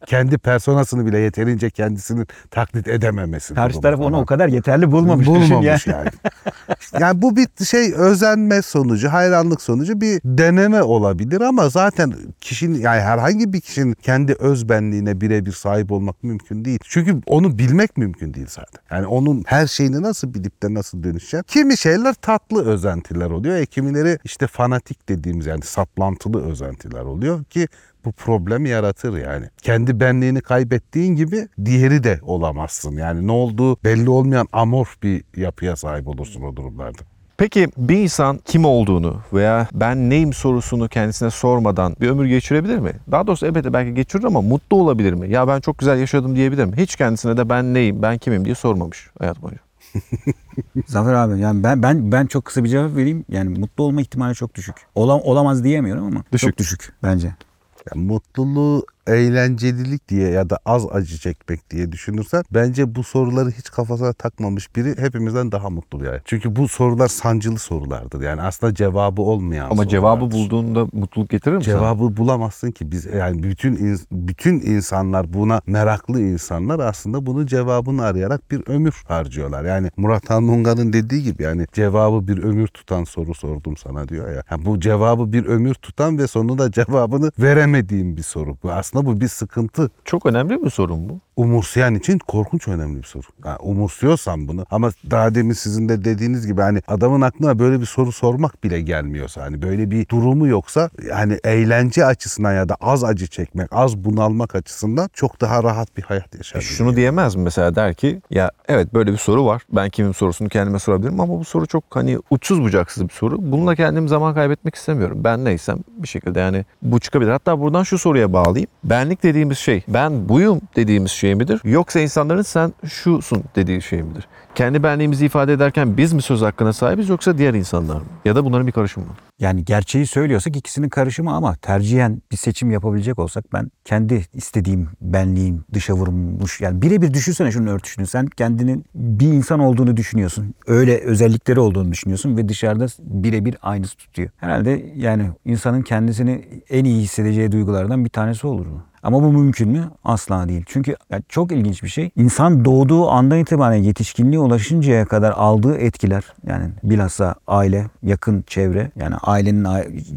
kendi 0.05 0.37
personasını 0.37 1.05
bile 1.05 1.19
yeterince 1.19 1.69
kendisinin 1.69 2.27
taklit 2.51 2.87
edememesi. 2.87 3.53
Karşı 3.53 3.81
taraf 3.81 3.99
onu 3.99 4.19
o 4.19 4.25
kadar 4.25 4.47
yeterli 4.47 4.91
bulmamış. 4.91 5.27
bulmamış 5.27 5.87
yani. 5.87 5.95
yani. 5.97 6.09
yani 6.99 7.21
bu 7.21 7.35
bir 7.35 7.65
şey 7.65 7.93
özenme 7.93 8.61
sonucu, 8.61 9.09
hayranlık 9.09 9.61
sonucu 9.61 10.01
bir 10.01 10.21
deneme 10.25 10.83
olabilir 10.83 11.41
ama 11.41 11.69
zaten 11.69 12.13
kişinin 12.41 12.79
yani 12.79 13.01
herhangi 13.01 13.53
bir 13.53 13.61
kişinin 13.61 13.93
kendi 13.93 14.33
öz 14.33 14.69
benliğine 14.69 15.21
birebir 15.21 15.51
sahip 15.51 15.91
olmak 15.91 16.23
mümkün 16.23 16.65
değil. 16.65 16.79
Çünkü 16.83 17.21
onu 17.25 17.57
bilmek 17.57 17.97
mümkün 17.97 18.33
değil 18.33 18.47
zaten. 18.49 18.81
Yani 18.91 19.07
onun 19.07 19.43
her 19.47 19.67
şeyini 19.67 20.01
nasıl 20.01 20.33
bilip 20.33 20.63
de 20.63 20.73
nasıl 20.73 21.03
dönüşecek? 21.03 21.47
Kimi 21.47 21.77
şeyler 21.77 22.13
tatlı 22.13 22.65
özentiler 22.65 23.29
oluyor. 23.29 23.55
E 23.55 23.65
kimileri 23.65 24.19
işte 24.23 24.47
fanatik 24.47 25.09
dediğimiz 25.09 25.45
yani 25.45 25.61
saplantılı 25.61 26.45
özentiler 26.45 27.01
oluyor 27.01 27.43
ki 27.43 27.67
bu 28.05 28.11
problem 28.11 28.65
yaratır 28.65 29.17
yani. 29.17 29.45
Kendi 29.61 29.99
benliğini 29.99 30.41
kaybettiğin 30.41 31.15
gibi 31.15 31.47
diğeri 31.65 32.03
de 32.03 32.19
olamazsın. 32.21 32.97
Yani 32.97 33.27
ne 33.27 33.31
olduğu 33.31 33.75
belli 33.83 34.09
olmayan 34.09 34.47
amorf 34.53 35.03
bir 35.03 35.23
yapıya 35.35 35.75
sahip 35.75 36.07
olursun 36.07 36.41
o 36.41 36.55
durumlarda. 36.55 37.01
Peki 37.37 37.67
bir 37.77 37.97
insan 37.97 38.39
kim 38.45 38.65
olduğunu 38.65 39.21
veya 39.33 39.67
ben 39.73 40.09
neyim 40.09 40.33
sorusunu 40.33 40.87
kendisine 40.87 41.29
sormadan 41.29 41.95
bir 42.01 42.09
ömür 42.09 42.25
geçirebilir 42.25 42.77
mi? 42.77 42.91
Daha 43.11 43.27
doğrusu 43.27 43.45
elbette 43.45 43.73
belki 43.73 43.93
geçirir 43.93 44.23
ama 44.23 44.41
mutlu 44.41 44.77
olabilir 44.77 45.13
mi? 45.13 45.29
Ya 45.29 45.47
ben 45.47 45.59
çok 45.59 45.77
güzel 45.77 45.99
yaşadım 45.99 46.35
diyebilir 46.35 46.65
mi? 46.65 46.73
Hiç 46.77 46.95
kendisine 46.95 47.37
de 47.37 47.49
ben 47.49 47.73
neyim, 47.73 48.01
ben 48.01 48.17
kimim 48.17 48.45
diye 48.45 48.55
sormamış 48.55 49.09
hayat 49.19 49.41
boyunca. 49.41 49.61
Zafer 50.87 51.13
abi 51.13 51.39
yani 51.39 51.63
ben 51.63 51.83
ben 51.83 52.11
ben 52.11 52.25
çok 52.25 52.45
kısa 52.45 52.63
bir 52.63 52.69
cevap 52.69 52.95
vereyim. 52.95 53.25
Yani 53.29 53.59
mutlu 53.59 53.83
olma 53.83 54.01
ihtimali 54.01 54.35
çok 54.35 54.55
düşük. 54.55 54.75
Olam, 54.95 55.21
olamaz 55.23 55.63
diyemiyorum 55.63 56.05
ama 56.05 56.23
Düşük. 56.31 56.49
çok 56.49 56.57
düşük 56.57 56.93
bence. 57.03 57.35
Ya 57.85 58.01
mutluluğu 58.01 58.85
eğlencelilik 59.07 60.09
diye 60.09 60.29
ya 60.29 60.49
da 60.49 60.59
az 60.65 60.85
acı 60.91 61.17
çekmek 61.17 61.69
diye 61.69 61.91
düşünürsen 61.91 62.43
bence 62.51 62.95
bu 62.95 63.03
soruları 63.03 63.51
hiç 63.51 63.69
kafasına 63.69 64.13
takmamış 64.13 64.75
biri 64.75 64.97
hepimizden 64.97 65.51
daha 65.51 65.69
mutlu 65.69 66.05
yani. 66.05 66.19
Çünkü 66.25 66.55
bu 66.55 66.67
sorular 66.67 67.07
sancılı 67.07 67.59
sorulardır. 67.59 68.21
Yani 68.21 68.41
aslında 68.41 68.73
cevabı 68.73 69.21
olmayan 69.21 69.69
Ama 69.69 69.87
cevabı 69.87 70.19
sorulardır. 70.19 70.37
bulduğunda 70.37 70.87
mutluluk 70.93 71.29
getirir 71.29 71.55
mi 71.55 71.63
sana? 71.63 71.75
Cevabı 71.75 72.17
bulamazsın 72.17 72.71
ki 72.71 72.91
biz 72.91 73.05
yani 73.05 73.43
bütün 73.43 73.99
bütün 74.11 74.59
insanlar 74.59 75.33
buna 75.33 75.61
meraklı 75.67 76.21
insanlar 76.21 76.79
aslında 76.79 77.25
bunun 77.25 77.45
cevabını 77.45 78.03
arayarak 78.05 78.51
bir 78.51 78.63
ömür 78.67 79.03
harcıyorlar. 79.07 79.63
Yani 79.63 79.91
Murat 79.97 80.31
Anmunga'nın 80.31 80.93
dediği 80.93 81.23
gibi 81.23 81.43
yani 81.43 81.65
cevabı 81.73 82.27
bir 82.27 82.43
ömür 82.43 82.67
tutan 82.67 83.03
soru 83.03 83.33
sordum 83.33 83.77
sana 83.77 84.07
diyor 84.07 84.31
ya. 84.31 84.43
Yani 84.51 84.65
bu 84.65 84.79
cevabı 84.79 85.33
bir 85.33 85.45
ömür 85.45 85.73
tutan 85.73 86.17
ve 86.17 86.27
sonunda 86.27 86.71
cevabını 86.71 87.31
veremediğim 87.39 88.17
bir 88.17 88.23
soru. 88.23 88.57
Bu 88.63 88.71
aslında 88.71 88.92
bu 88.93 89.21
bir 89.21 89.27
sıkıntı. 89.27 89.91
Çok 90.05 90.25
önemli 90.25 90.63
bir 90.63 90.69
sorun 90.69 91.09
bu. 91.09 91.19
Umursayan 91.35 91.95
için 91.95 92.19
korkunç 92.19 92.67
önemli 92.67 92.97
bir 92.97 93.07
soru. 93.07 93.23
Yani 93.45 93.57
umursuyorsan 93.59 94.47
bunu 94.47 94.65
ama 94.71 94.91
daha 95.11 95.35
demin 95.35 95.53
sizin 95.53 95.89
de 95.89 96.05
dediğiniz 96.05 96.47
gibi 96.47 96.61
hani 96.61 96.81
adamın 96.87 97.21
aklına 97.21 97.59
böyle 97.59 97.81
bir 97.81 97.85
soru 97.85 98.11
sormak 98.11 98.63
bile 98.63 98.81
gelmiyorsa 98.81 99.41
hani 99.41 99.61
böyle 99.61 99.91
bir 99.91 100.07
durumu 100.09 100.47
yoksa 100.47 100.89
hani 101.11 101.39
eğlence 101.43 102.05
açısından 102.05 102.53
ya 102.53 102.69
da 102.69 102.75
az 102.81 103.03
acı 103.03 103.27
çekmek, 103.27 103.67
az 103.71 103.97
bunalmak 103.97 104.55
açısından 104.55 105.09
çok 105.13 105.41
daha 105.41 105.63
rahat 105.63 105.97
bir 105.97 106.03
hayat 106.03 106.35
yaşar. 106.35 106.59
E 106.59 106.61
Şunu 106.61 106.95
diyemez 106.95 107.35
mi 107.35 107.43
mesela 107.43 107.75
der 107.75 107.93
ki 107.93 108.21
ya 108.29 108.51
evet 108.67 108.93
böyle 108.93 109.11
bir 109.11 109.17
soru 109.17 109.45
var. 109.45 109.61
Ben 109.71 109.89
kimin 109.89 110.11
sorusunu 110.11 110.49
kendime 110.49 110.79
sorabilirim 110.79 111.19
ama 111.19 111.39
bu 111.39 111.45
soru 111.45 111.65
çok 111.67 111.83
hani 111.89 112.17
uçsuz 112.29 112.61
bucaksız 112.61 113.03
bir 113.03 113.13
soru. 113.13 113.37
Bununla 113.39 113.75
kendim 113.75 114.07
zaman 114.07 114.33
kaybetmek 114.33 114.75
istemiyorum. 114.75 115.21
Ben 115.23 115.45
neysem 115.45 115.77
bir 115.87 116.07
şekilde 116.07 116.39
yani 116.39 116.65
bu 116.81 116.99
çıkabilir. 116.99 117.31
Hatta 117.31 117.59
buradan 117.59 117.83
şu 117.83 117.97
soruya 117.97 118.33
bağlayayım. 118.33 118.69
Benlik 118.83 119.23
dediğimiz 119.23 119.57
şey 119.57 119.83
ben 119.87 120.29
buyum 120.29 120.61
dediğimiz 120.75 121.11
şey 121.11 121.22
midir? 121.35 121.61
Yoksa 121.63 121.99
insanların 121.99 122.41
sen 122.41 122.73
şusun 122.85 123.43
dediği 123.55 123.81
şey 123.81 124.01
midir? 124.01 124.27
Kendi 124.55 124.83
benliğimizi 124.83 125.25
ifade 125.25 125.53
ederken 125.53 125.97
biz 125.97 126.13
mi 126.13 126.21
söz 126.21 126.41
hakkına 126.41 126.73
sahibiz 126.73 127.09
yoksa 127.09 127.37
diğer 127.37 127.53
insanlar 127.53 127.95
mı? 127.95 128.05
Ya 128.25 128.35
da 128.35 128.45
bunların 128.45 128.67
bir 128.67 128.71
karışımı 128.71 129.05
mı? 129.05 129.11
Yani 129.39 129.65
gerçeği 129.65 130.07
söylüyorsak 130.07 130.55
ikisinin 130.57 130.89
karışımı 130.89 131.33
ama 131.33 131.55
tercihen 131.55 132.21
bir 132.31 132.37
seçim 132.37 132.71
yapabilecek 132.71 133.19
olsak 133.19 133.53
ben 133.53 133.71
kendi 133.85 134.25
istediğim 134.33 134.89
benliğim 135.01 135.65
dışa 135.73 135.93
vurmuş. 135.93 136.61
Yani 136.61 136.81
birebir 136.81 137.13
düşünsene 137.13 137.51
şunun 137.51 137.67
örtüşünü. 137.67 138.07
Sen 138.07 138.25
kendinin 138.25 138.85
bir 138.95 139.27
insan 139.27 139.59
olduğunu 139.59 139.97
düşünüyorsun. 139.97 140.53
Öyle 140.67 140.97
özellikleri 140.99 141.59
olduğunu 141.59 141.91
düşünüyorsun 141.91 142.37
ve 142.37 142.49
dışarıda 142.49 142.85
birebir 142.99 143.57
aynısı 143.61 143.97
tutuyor. 143.97 144.29
Herhalde 144.37 144.85
yani 144.95 145.29
insanın 145.45 145.81
kendisini 145.81 146.45
en 146.69 146.85
iyi 146.85 147.01
hissedeceği 147.01 147.51
duygulardan 147.51 148.05
bir 148.05 148.09
tanesi 148.09 148.47
olur 148.47 148.65
mu? 148.65 148.83
Ama 149.03 149.23
bu 149.23 149.31
mümkün 149.31 149.69
mü? 149.69 149.89
Asla 150.03 150.49
değil. 150.49 150.63
Çünkü 150.67 150.95
çok 151.29 151.51
ilginç 151.51 151.83
bir 151.83 151.89
şey. 151.89 152.09
İnsan 152.15 152.65
doğduğu 152.65 153.09
andan 153.09 153.39
itibaren 153.39 153.77
yetişkinliğe 153.77 154.39
ulaşıncaya 154.39 155.05
kadar 155.05 155.31
aldığı 155.31 155.77
etkiler 155.77 156.23
yani 156.47 156.65
bilhassa 156.83 157.35
aile, 157.47 157.85
yakın 158.03 158.43
çevre 158.47 158.91
yani 158.95 159.15
ailenin 159.15 159.67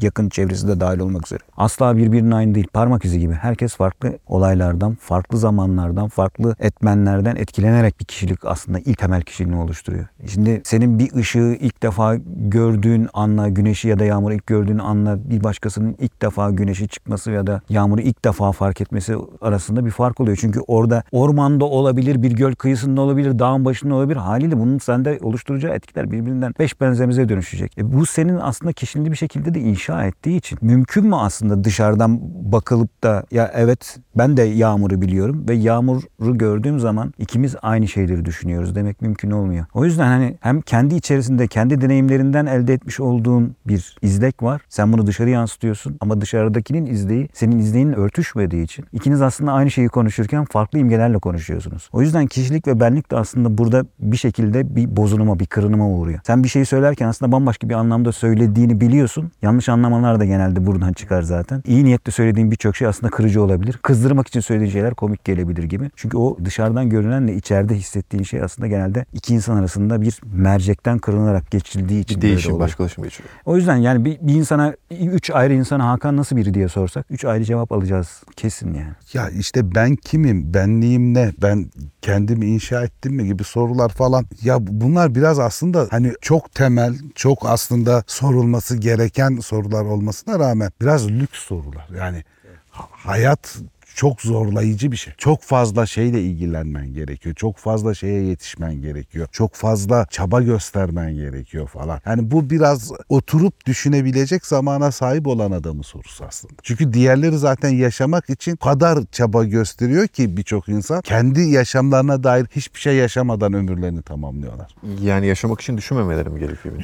yakın 0.03 0.29
çevresi 0.29 0.69
de 0.69 0.81
dahil 0.81 0.99
olmak 0.99 1.27
üzere. 1.27 1.41
Asla 1.57 1.97
birbirinin 1.97 2.31
aynı 2.31 2.55
değil. 2.55 2.67
Parmak 2.73 3.05
izi 3.05 3.21
gibi. 3.21 3.33
Herkes 3.35 3.77
farklı 3.77 4.19
olaylardan, 4.27 4.95
farklı 4.95 5.39
zamanlardan, 5.39 6.09
farklı 6.09 6.57
etmenlerden 6.61 7.37
etkilenerek 7.37 8.01
bir 8.01 8.05
kişilik 8.05 8.45
aslında 8.45 8.79
ilk 8.79 8.99
temel 8.99 9.23
kişiliğini 9.23 9.61
oluşturuyor. 9.61 10.07
Şimdi 10.27 10.61
senin 10.65 10.99
bir 10.99 11.15
ışığı 11.15 11.57
ilk 11.61 11.83
defa 11.83 12.17
gördüğün 12.27 13.09
anla, 13.15 13.49
güneşi 13.49 13.89
ya 13.89 13.99
da 13.99 14.05
yağmuru 14.05 14.35
ilk 14.35 14.47
gördüğün 14.47 14.79
anla 14.79 15.31
bir 15.31 15.45
başkasının 15.45 15.97
ilk 15.99 16.23
defa 16.23 16.51
güneşi 16.51 16.89
çıkması 16.89 17.31
ya 17.31 17.47
da 17.47 17.61
yağmuru 17.69 18.01
ilk 18.01 18.25
defa 18.25 18.53
fark 18.53 18.76
etmesi 18.81 19.17
arasında 19.41 19.87
bir 19.87 19.91
fark 19.91 20.21
oluyor. 20.21 20.39
Çünkü 20.41 20.61
orada 20.67 21.03
ormanda 21.13 21.65
olabilir, 21.65 22.23
bir 22.23 22.33
göl 22.33 22.55
kıyısında 22.55 23.01
olabilir, 23.01 23.39
dağın 23.39 23.65
başında 23.65 23.95
olabilir. 23.95 24.17
Haliyle 24.17 24.59
bunun 24.59 24.79
sende 24.79 25.19
oluşturacağı 25.23 25.75
etkiler 25.75 26.11
birbirinden 26.11 26.55
beş 26.59 26.81
benzemize 26.81 27.29
dönüşecek. 27.29 27.79
E 27.79 27.93
bu 27.93 28.07
senin 28.07 28.37
aslında 28.37 28.73
kişiliğini 28.73 29.13
bir 29.13 29.17
şekilde 29.17 29.55
de 29.55 29.61
inşa 29.61 30.05
ettiği 30.05 30.37
için 30.37 30.59
mümkün 30.63 31.07
mü 31.07 31.17
aslında 31.17 31.65
dışarıdan 31.65 32.21
bakılıp 32.53 33.03
da 33.03 33.25
ya 33.31 33.51
evet 33.55 33.99
ben 34.17 34.37
de 34.37 34.43
yağmuru 34.43 35.03
biliyorum 35.03 35.45
ve 35.49 35.55
yağmuru 35.55 36.39
gördüğüm 36.39 36.81
zaman 36.81 37.15
ikimiz 37.19 37.55
aynı 37.63 37.89
şeyleri 37.89 38.25
düşünüyoruz 38.25 38.75
demek 38.75 39.03
mümkün 39.03 39.31
olmuyor. 39.31 39.67
O 39.75 39.85
yüzden 39.85 40.07
hani 40.07 40.37
hem 40.41 40.61
kendi 40.61 40.95
içerisinde 40.95 41.47
kendi 41.47 41.81
deneyimlerinden 41.81 42.47
elde 42.47 42.75
etmiş 42.75 43.01
olduğun 43.01 43.57
bir 43.67 43.97
izlek 44.03 44.43
var. 44.43 44.63
Sen 44.69 44.93
bunu 44.93 45.07
dışarı 45.07 45.31
yansıtıyorsun 45.31 45.97
ama 46.01 46.21
dışarıdakinin 46.21 46.87
izleyi 46.87 47.29
senin 47.33 47.59
izleğinin 47.59 47.93
örtüşmediği 47.93 48.65
için 48.67 48.85
ikiniz 48.93 49.23
aslında 49.23 49.53
aynı 49.53 49.71
şeyi 49.71 49.89
konuşurken 49.89 50.45
farklı 50.45 50.79
imgelerle 50.79 51.19
konuşuyorsunuz. 51.19 51.89
O 51.93 52.03
yüzden 52.03 52.27
kişilik 52.27 52.67
ve 52.67 52.81
benlik 52.81 53.11
de 53.11 53.17
aslında 53.17 53.59
burada 53.59 53.87
bir 53.99 54.17
şekilde 54.17 54.77
bir 54.77 54.97
bozuluma, 54.97 55.39
bir 55.39 55.47
kırınıma 55.47 55.89
uğruyor. 55.89 56.21
Sen 56.27 56.45
bir 56.45 56.49
şeyi 56.49 56.67
söylerken 56.67 57.09
aslında 57.09 57.33
bambaşka 57.33 57.69
bir 57.69 57.75
anlamda 57.75 58.13
söylediğini 58.13 58.81
biliyorsun. 58.81 59.31
Yanlış 59.43 59.69
anlamalar 59.69 60.21
da 60.21 60.25
genelde 60.25 60.67
buradan 60.67 60.93
çıkar 60.93 61.23
zaten. 61.23 61.63
İyi 61.67 61.85
niyetle 61.85 62.13
söylediğin 62.13 62.51
birçok 62.51 62.77
şey 62.77 62.89
aslında 62.89 63.11
kırıcı 63.11 63.43
olabilir. 63.43 63.79
Kızdırmak 63.83 64.29
için 64.29 64.41
söylediğin 64.41 64.73
şeyler 64.73 64.95
komik 64.95 65.25
gelebilir 65.25 65.63
gibi. 65.63 65.91
Çünkü 65.97 66.17
o 66.17 66.37
dışarıdan 66.45 66.91
görünenle 66.91 67.35
içeride 67.35 67.75
hissettiğin 67.75 68.25
şey 68.25 68.43
aslında 68.43 68.69
genelde 68.69 69.05
iki 69.13 69.35
insan 69.35 69.57
arasında 69.57 70.03
bir 70.03 70.21
mercekten 70.35 70.99
kırılarak 70.99 71.51
geçildiği 71.51 72.01
için 72.01 72.17
Bir 72.17 72.23
değişim, 72.23 72.59
başkalaşım 72.59 73.05
geçiriyor. 73.05 73.35
O 73.45 73.57
yüzden 73.57 73.77
yani 73.77 74.05
bir, 74.05 74.19
bir 74.21 74.35
insana, 74.35 74.75
üç 74.91 75.31
ayrı 75.31 75.55
insana 75.55 75.89
Hakan 75.89 76.17
nasıl 76.17 76.37
biri 76.37 76.55
diye 76.55 76.69
sorsak 76.69 77.07
üç 77.11 77.25
ayrı 77.25 77.45
cevap 77.45 77.73
alacağız 77.73 78.23
kesin 78.37 78.56
yani. 78.65 78.95
Ya 79.13 79.31
işte 79.31 79.75
ben 79.75 79.97
kimim, 79.97 80.55
benliğim 80.55 81.15
ne, 81.15 81.33
ben 81.43 81.71
kendimi 82.03 82.47
inşa 82.47 82.85
ettim 82.85 83.15
mi 83.15 83.27
gibi 83.27 83.45
sorular 83.45 83.89
falan. 83.89 84.27
Ya 84.43 84.57
bunlar 84.61 85.15
biraz 85.15 85.39
aslında 85.39 85.87
hani 85.91 86.13
çok 86.21 86.55
temel, 86.55 86.95
çok 87.15 87.47
aslında 87.47 88.05
sorulması 88.07 88.77
gereken 88.77 89.37
sorular 89.37 89.85
olmasına 89.85 90.39
rağmen 90.39 90.71
biraz 90.81 91.09
lüks 91.09 91.39
sorular. 91.39 91.89
Yani 91.99 92.25
ha- 92.71 92.89
hayat 92.93 93.57
çok 93.97 94.21
zorlayıcı 94.23 94.93
bir 94.93 94.97
şey. 94.97 95.13
Çok 95.19 95.43
fazla 95.43 95.87
şeyle 95.87 96.23
ilgilenmen 96.23 96.93
gerekiyor. 96.93 97.35
Çok 97.35 97.57
fazla 97.57 97.95
şeye 97.95 98.23
yetişmen 98.23 98.75
gerekiyor. 98.75 99.29
Çok 99.33 99.55
fazla 99.55 100.07
çaba 100.11 100.43
göstermen 100.43 101.15
gerekiyor 101.15 101.69
falan. 101.69 102.01
Yani 102.07 102.31
bu 102.31 102.51
biraz 102.51 102.93
oturup 103.09 103.67
düşünebilecek 103.67 104.47
zamana 104.47 104.93
sahip 104.93 105.27
olan 105.27 105.51
adamın 105.51 105.83
sorusu 105.83 106.25
aslında. 106.25 106.55
Çünkü 106.63 106.93
diğerleri 106.93 107.39
zaten 107.39 107.69
yaşamak 107.69 108.31
için 108.31 108.57
kadar 108.57 108.99
çaba 109.13 109.45
gösteriyor 109.45 110.07
ki 110.09 110.37
birçok 110.37 110.69
insan 110.69 111.01
kendi 111.01 111.41
yaşamlarına 111.41 112.23
dair 112.23 112.47
hiçbir 112.51 112.81
şey 112.81 112.95
yaşamadan 112.97 113.53
ömürlerini 113.53 114.03
tamamlıyorlar. 114.03 114.75
Yani 115.03 115.27
yaşamak 115.27 115.61
için 115.61 115.77
düşünmemeleri 115.77 116.29
mi 116.29 116.41
gerekiyor? 116.41 116.75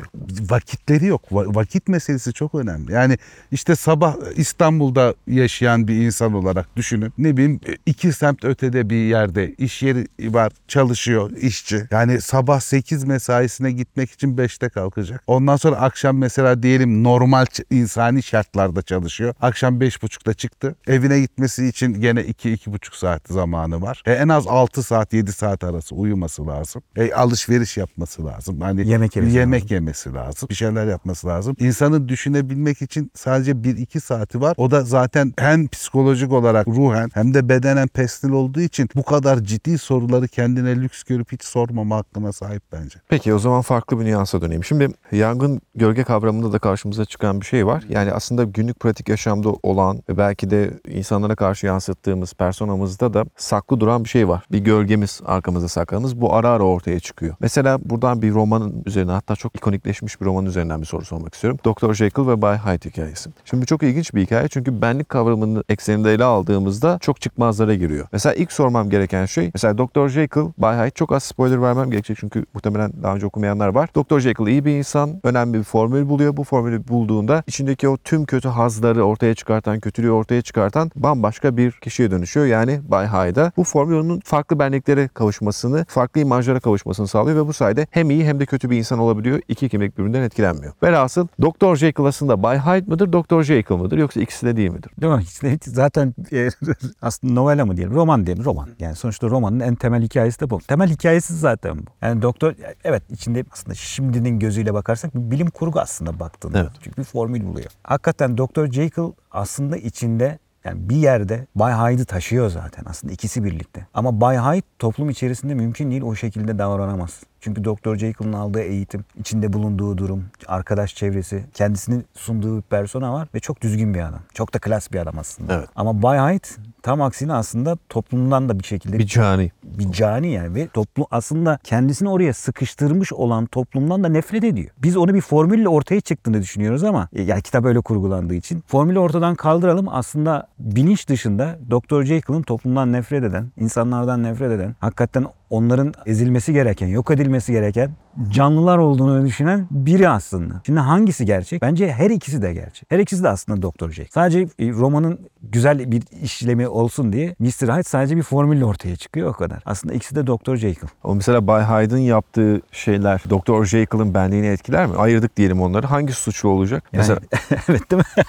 Vakitleri 0.51 1.07
yok. 1.07 1.23
Va- 1.33 1.55
Vakit 1.55 1.89
meselesi 1.89 2.33
çok 2.33 2.55
önemli. 2.55 2.93
Yani 2.93 3.19
işte 3.51 3.77
sabah 3.77 4.17
İstanbul'da 4.37 5.15
yaşayan 5.27 5.89
bir 5.89 5.95
insan 5.97 6.35
olarak 6.35 6.77
düşünün. 7.03 7.13
Ne 7.19 7.37
bileyim 7.37 7.61
iki 7.87 8.13
semt 8.13 8.45
ötede 8.45 8.91
bir 8.91 8.97
yerde 8.97 9.55
iş 9.55 9.83
yeri 9.83 10.07
var, 10.21 10.53
çalışıyor 10.69 11.31
işçi. 11.31 11.89
Yani 11.91 12.21
sabah 12.21 12.61
8 12.61 13.05
mesaisine 13.05 13.73
gitmek 13.73 14.11
için 14.11 14.37
5'te 14.37 14.69
kalkacak. 14.69 15.23
Ondan 15.27 15.57
sonra 15.57 15.77
akşam 15.77 16.19
mesela 16.19 16.63
diyelim 16.63 17.05
normal 17.05 17.47
insani 17.71 18.23
şartlarda 18.23 18.83
çalışıyor. 18.83 19.35
Akşam 19.41 19.81
5.30'da 19.81 20.35
çıktı. 20.35 20.75
Evine 20.87 21.21
gitmesi 21.21 21.67
için 21.67 22.01
gene 22.01 22.21
2-2.5 22.21 22.99
saat 22.99 23.29
zamanı 23.29 23.83
var. 23.83 24.03
E, 24.07 24.13
en 24.13 24.29
az 24.29 24.47
6 24.47 24.83
saat 24.83 25.13
7 25.13 25.33
saat 25.33 25.65
arası 25.65 25.95
uyuması 25.95 26.47
lazım. 26.47 26.83
E, 26.97 27.13
alışveriş 27.13 27.77
yapması 27.77 28.25
lazım. 28.25 28.61
Hani 28.61 28.89
Yemek 28.89 29.17
yemesi 29.17 29.37
yemek 29.37 29.71
yemesi 29.71 30.15
lazım. 30.15 30.49
Bir 30.49 30.55
şeyler 30.55 30.87
yapması 30.87 31.27
lazım. 31.27 31.57
İnsanı 31.59 32.09
düşünebilmek 32.09 32.83
için 32.83 33.11
sadece 33.15 33.53
1-2 33.53 34.01
saati 34.01 34.41
var. 34.41 34.55
O 34.57 34.71
da 34.71 34.83
zaten 34.83 35.35
hem 35.39 35.69
psikolojik 35.69 36.33
olarak 36.33 36.67
ruhen 36.93 37.11
hem 37.15 37.35
de 37.35 37.49
bedenen 37.49 37.89
pestil 37.89 38.31
olduğu 38.31 38.61
için 38.61 38.89
bu 38.95 39.03
kadar 39.03 39.39
ciddi 39.39 39.79
soruları 39.79 40.29
kendine 40.29 40.77
lüks 40.77 41.03
görüp 41.03 41.33
hiç 41.33 41.45
sormama 41.45 41.97
hakkına 41.97 42.33
sahip 42.33 42.63
bence. 42.73 42.99
Peki 43.09 43.35
o 43.35 43.39
zaman 43.39 43.63
farklı 43.63 44.01
bir 44.01 44.05
nüansa 44.05 44.41
döneyim. 44.41 44.65
Şimdi 44.65 44.89
yangın 45.13 45.61
gölge 45.75 46.05
kavramında 46.05 46.53
da 46.53 46.59
karşımıza 46.59 47.05
çıkan 47.05 47.41
bir 47.41 47.47
şey 47.47 47.67
var. 47.67 47.85
Yani 47.89 48.13
aslında 48.13 48.45
günlük 48.45 48.81
pratik 48.81 49.09
yaşamda 49.09 49.49
olan 49.63 50.03
ve 50.09 50.19
belki 50.19 50.51
de 50.51 50.71
insanlara 50.89 51.35
karşı 51.35 51.67
yansıttığımız 51.67 52.35
personamızda 52.35 53.15
da 53.15 53.25
saklı 53.37 53.81
duran 53.81 54.05
bir 54.05 54.09
şey 54.09 54.29
var. 54.29 54.45
Bir 54.53 54.59
gölgemiz 54.59 55.21
arkamızda 55.27 55.69
sakladığımız 55.69 56.21
bu 56.21 56.35
ara 56.35 56.49
ara 56.49 56.63
ortaya 56.63 57.01
çıkıyor. 57.01 57.35
Mesela 57.41 57.79
buradan 57.85 58.23
bir 58.23 58.33
romanın 58.33 58.83
üzerine 58.87 59.13
hatta 59.13 59.37
çok 59.37 59.57
ikonikleşmiş 59.57 60.21
bir 60.21 60.27
romanın 60.27 60.47
üzerinden 60.47 60.81
bir 60.81 60.87
soru 60.87 61.05
sormak 61.05 61.35
istiyorum. 61.35 61.59
Dr. 61.65 61.95
Jekyll 61.95 62.27
ve 62.27 62.43
Bay 62.43 62.59
Hyde 62.59 62.89
hikayesi. 62.89 63.31
Şimdi 63.45 63.63
bu 63.63 63.67
çok 63.67 63.83
ilginç 63.83 64.15
bir 64.15 64.23
hikaye 64.23 64.49
çünkü 64.49 64.83
benlik 64.83 65.09
kavramının 65.09 65.65
ekseninde 65.69 66.15
ele 66.15 66.25
aldığımızda 66.25 66.82
baktığımızda 66.83 66.99
çok 66.99 67.21
çıkmazlara 67.21 67.75
giriyor. 67.75 68.07
Mesela 68.13 68.35
ilk 68.35 68.53
sormam 68.53 68.91
gereken 68.91 69.27
şey 69.27 69.51
mesela 69.55 69.79
Dr. 69.79 70.09
Jekyll, 70.09 70.53
Bay 70.59 70.77
Hyde 70.77 70.91
çok 70.91 71.13
az 71.13 71.23
spoiler 71.23 71.63
vermem 71.63 71.91
gerekecek 71.91 72.17
çünkü 72.21 72.45
muhtemelen 72.55 72.93
daha 73.03 73.15
önce 73.15 73.27
okumayanlar 73.27 73.69
var. 73.69 73.89
Dr. 73.97 74.21
Jekyll 74.21 74.47
iyi 74.47 74.65
bir 74.65 74.71
insan, 74.71 75.21
önemli 75.25 75.59
bir 75.59 75.63
formül 75.63 76.09
buluyor. 76.09 76.37
Bu 76.37 76.45
formülü 76.45 76.89
bulduğunda 76.89 77.43
içindeki 77.47 77.89
o 77.89 77.97
tüm 77.97 78.25
kötü 78.25 78.49
hazları 78.49 79.05
ortaya 79.05 79.35
çıkartan, 79.35 79.81
kötülüğü 79.81 80.11
ortaya 80.11 80.43
çıkartan 80.43 80.91
bambaşka 80.97 81.57
bir 81.57 81.73
kişiye 81.73 82.11
dönüşüyor. 82.11 82.47
Yani 82.47 82.81
Bay 82.89 83.07
Hyde'a 83.07 83.53
bu 83.57 83.65
formül 83.65 83.97
onun 83.97 84.21
farklı 84.25 84.59
benliklere 84.59 85.09
kavuşmasını, 85.09 85.85
farklı 85.89 86.21
imajlara 86.21 86.61
kavuşmasını 86.61 87.09
sağlıyor 87.09 87.37
ve 87.37 87.47
bu 87.47 87.53
sayede 87.53 87.87
hem 87.91 88.11
iyi 88.11 88.25
hem 88.25 88.41
de 88.41 88.47
kötü 88.47 88.71
bir 88.71 88.77
insan 88.77 88.99
olabiliyor. 88.99 89.41
İki 89.49 89.69
kimlik 89.69 89.99
birbirinden 89.99 90.23
etkilenmiyor. 90.23 90.73
Velhasıl 90.83 91.27
Dr. 91.43 91.77
Jekyll 91.77 92.05
aslında 92.05 92.43
Bay 92.43 92.59
Hyde 92.59 92.91
mıdır, 92.91 93.13
Dr. 93.13 93.43
Jekyll 93.43 93.77
mıdır 93.77 93.99
yoksa 93.99 94.21
ikisi 94.21 94.47
de 94.47 94.57
değil 94.57 94.71
midir? 94.71 94.91
Değil 95.01 95.13
mi? 95.13 95.23
İşte 95.23 95.59
zaten 95.63 96.15
e, 96.33 96.49
aslında 97.03 97.33
novela 97.33 97.67
mı 97.67 97.77
diyelim, 97.77 97.95
roman 97.95 98.27
diyelim, 98.27 98.45
roman. 98.45 98.69
Yani 98.79 98.97
sonuçta 98.97 99.31
romanın 99.31 99.61
en 99.61 99.75
temel 99.75 100.03
hikayesi 100.03 100.41
de 100.41 100.51
bu. 100.51 100.61
Temel 100.61 100.91
hikayesi 100.91 101.35
zaten 101.35 101.79
bu. 101.79 101.83
Yani 102.03 102.23
doktor, 102.23 102.55
evet 102.85 103.03
içinde 103.11 103.45
aslında 103.53 103.75
şimdinin 103.75 104.39
gözüyle 104.39 104.75
bakarsak 104.75 105.15
bir 105.15 105.31
bilim 105.31 105.51
kurgu 105.51 105.81
aslında 105.81 106.21
baktığında. 106.21 106.61
Evet. 106.61 106.71
Çünkü 106.81 106.97
bir 106.97 107.05
formül 107.05 107.47
buluyor. 107.47 107.71
Hakikaten 107.83 108.39
Doktor 108.39 108.67
Jekyll 108.67 109.13
aslında 109.31 109.77
içinde 109.77 110.39
yani 110.65 110.89
bir 110.89 110.97
yerde 110.97 111.47
Bay 111.55 111.73
Hyde'ı 111.73 112.05
taşıyor 112.05 112.51
zaten 112.51 112.85
aslında 112.87 113.13
ikisi 113.13 113.45
birlikte. 113.45 113.87
Ama 113.95 114.21
Bay 114.21 114.37
Hyde 114.37 114.67
toplum 114.79 115.11
içerisinde 115.11 115.55
mümkün 115.55 115.91
değil 115.91 116.03
o 116.03 116.15
şekilde 116.15 116.59
davranamaz. 116.59 117.21
Çünkü 117.41 117.65
Doktor 117.65 117.97
Jekyll'ın 117.97 118.33
aldığı 118.33 118.61
eğitim, 118.61 119.05
içinde 119.19 119.53
bulunduğu 119.53 119.99
durum, 119.99 120.25
arkadaş 120.47 120.95
çevresi, 120.95 121.45
kendisinin 121.55 122.05
sunduğu 122.15 122.57
bir 122.57 122.63
persona 122.63 123.13
var 123.13 123.29
ve 123.35 123.41
çok 123.41 123.61
düzgün 123.61 123.95
bir 123.95 124.01
adam. 124.01 124.21
Çok 124.35 124.55
da 124.55 124.59
klas 124.59 124.93
bir 124.93 124.99
adam 124.99 125.19
aslında. 125.19 125.55
Evet. 125.55 125.69
Ama 125.77 126.03
Bay 126.03 126.19
Hyde 126.19 126.49
tam 126.83 127.03
aksine 127.03 127.33
aslında 127.33 127.77
toplumdan 127.89 128.49
da 128.49 128.59
bir 128.59 128.65
şekilde 128.65 128.99
Bir 128.99 129.07
cani. 129.07 129.51
bir 129.65 129.93
cani 129.93 130.33
yani 130.33 130.55
ve 130.55 130.69
toplum 130.69 131.07
aslında 131.11 131.59
kendisini 131.65 132.09
oraya 132.09 132.35
sıkıştırmış 132.35 133.13
olan 133.13 133.47
toplumdan 133.47 134.05
da 134.05 134.09
nefret 134.09 134.45
ediyor. 134.45 134.71
Biz 134.79 134.97
onu 134.97 135.15
bir 135.15 135.21
formülle 135.21 135.69
ortaya 135.69 136.01
çıktığını 136.01 136.43
düşünüyoruz 136.43 136.85
ama 136.85 137.09
e, 137.13 137.23
yani 137.23 137.43
kitap 137.43 137.65
öyle 137.65 137.81
kurgulandığı 137.81 138.35
için 138.35 138.65
formülü 138.67 138.99
ortadan 138.99 139.35
kaldıralım 139.35 139.89
aslında 139.89 140.47
bilinç 140.59 141.09
dışında 141.09 141.59
Dr. 141.71 142.03
Jekyll'ın 142.03 142.43
toplumdan 142.43 142.93
nefret 142.93 143.25
eden, 143.25 143.53
insanlardan 143.57 144.23
nefret 144.23 144.53
eden, 144.53 144.77
hakikaten 144.81 145.27
onların 145.53 145.95
ezilmesi 146.07 146.53
gereken, 146.53 146.87
yok 146.87 147.11
edilmesi 147.11 147.53
gereken 147.53 147.91
canlılar 148.31 148.79
olduğunu 148.79 149.27
düşünen 149.27 149.67
biri 149.71 150.09
aslında. 150.09 150.55
Şimdi 150.67 150.81
hangisi 150.81 151.25
gerçek? 151.25 151.63
Bence 151.63 151.93
her 151.93 152.11
ikisi 152.11 152.43
de 152.43 152.53
gerçek. 152.53 152.91
Her 152.91 152.99
ikisi 152.99 153.23
de 153.23 153.29
aslında 153.29 153.63
Dr. 153.63 153.91
Jekyll. 153.91 154.11
Sadece 154.13 154.41
e, 154.41 154.71
romanın 154.71 155.19
güzel 155.43 155.93
bir 155.93 156.03
işlemi 156.23 156.69
olsun 156.69 157.13
diye 157.13 157.35
Mr. 157.39 157.47
Hyde 157.47 157.83
sadece 157.83 158.17
bir 158.17 158.23
formülle 158.23 158.65
ortaya 158.65 158.97
çıkıyor 158.97 159.31
o 159.31 159.33
kadar. 159.33 159.63
Aslında 159.67 159.95
ikisi 159.95 160.17
de 160.17 160.27
Dr. 160.27 160.57
Jekyll. 160.57 160.89
Ama 161.05 161.15
mesela 161.15 161.47
Bay 161.47 161.65
Hyde'ın 161.65 161.99
yaptığı 161.99 162.61
şeyler 162.73 163.23
Dr. 163.31 163.65
Jekyll'ın 163.65 164.15
benliğini 164.15 164.47
etkiler 164.47 164.87
mi? 164.87 164.97
Ayırdık 164.97 165.37
diyelim 165.37 165.63
onları. 165.63 165.87
Hangisi 165.87 166.21
suçlu 166.21 166.49
olacak? 166.49 166.85
Yani, 166.93 167.01
Mesela 167.01 167.21
evet 167.69 167.91
değil 167.91 168.03
mi? 168.17 168.25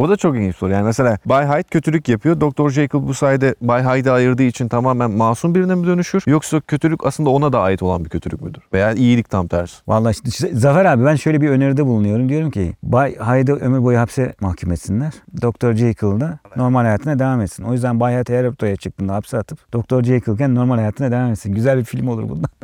O 0.00 0.08
da 0.08 0.16
çok 0.16 0.36
ilginç 0.36 0.56
soru. 0.56 0.72
Yani 0.72 0.84
mesela 0.84 1.18
Bay 1.26 1.46
Hyde 1.46 1.62
kötülük 1.62 2.08
yapıyor. 2.08 2.40
Dr. 2.40 2.70
Jekyll 2.70 3.02
bu 3.08 3.14
sayede 3.14 3.54
Bay 3.60 3.82
Hyde'ı 3.82 4.12
ayırdığı 4.12 4.42
için 4.42 4.68
tamamen 4.68 5.10
masum 5.10 5.54
birine 5.54 5.74
mi 5.74 5.86
dönüşür? 5.86 6.22
Yoksa 6.26 6.60
kötülük 6.60 7.06
aslında 7.06 7.30
ona 7.30 7.52
da 7.52 7.60
ait 7.60 7.82
olan 7.82 8.04
bir 8.04 8.10
kötülük 8.10 8.42
müdür? 8.42 8.62
Veya 8.72 8.92
iyilik 8.92 9.30
tam 9.30 9.48
tersi. 9.48 9.76
Vallahi 9.88 10.16
işte, 10.24 10.54
Zafer 10.54 10.84
abi 10.84 11.04
ben 11.04 11.16
şöyle 11.16 11.40
bir 11.40 11.48
öneride 11.48 11.86
bulunuyorum. 11.86 12.28
Diyorum 12.28 12.50
ki 12.50 12.72
Bay 12.82 13.14
Hyde'ı 13.14 13.56
ömür 13.56 13.82
boyu 13.82 13.98
hapse 13.98 14.34
mahkum 14.40 14.72
etsinler. 14.72 15.12
Dr. 15.42 15.72
Jekyll 15.72 16.20
da 16.20 16.38
normal 16.56 16.80
hayatına 16.80 17.18
devam 17.18 17.40
etsin. 17.40 17.64
O 17.64 17.72
yüzden 17.72 18.00
Bay 18.00 18.14
Hyde 18.14 18.38
her 18.38 18.44
ortaya 18.44 18.76
çıktığında 18.76 19.14
hapse 19.14 19.38
atıp 19.38 19.72
Dr. 19.72 20.02
Jekyll'ken 20.02 20.54
normal 20.54 20.76
hayatına 20.76 21.10
devam 21.10 21.30
etsin. 21.30 21.54
Güzel 21.54 21.78
bir 21.78 21.84
film 21.84 22.08
olur 22.08 22.28
bundan. 22.28 22.50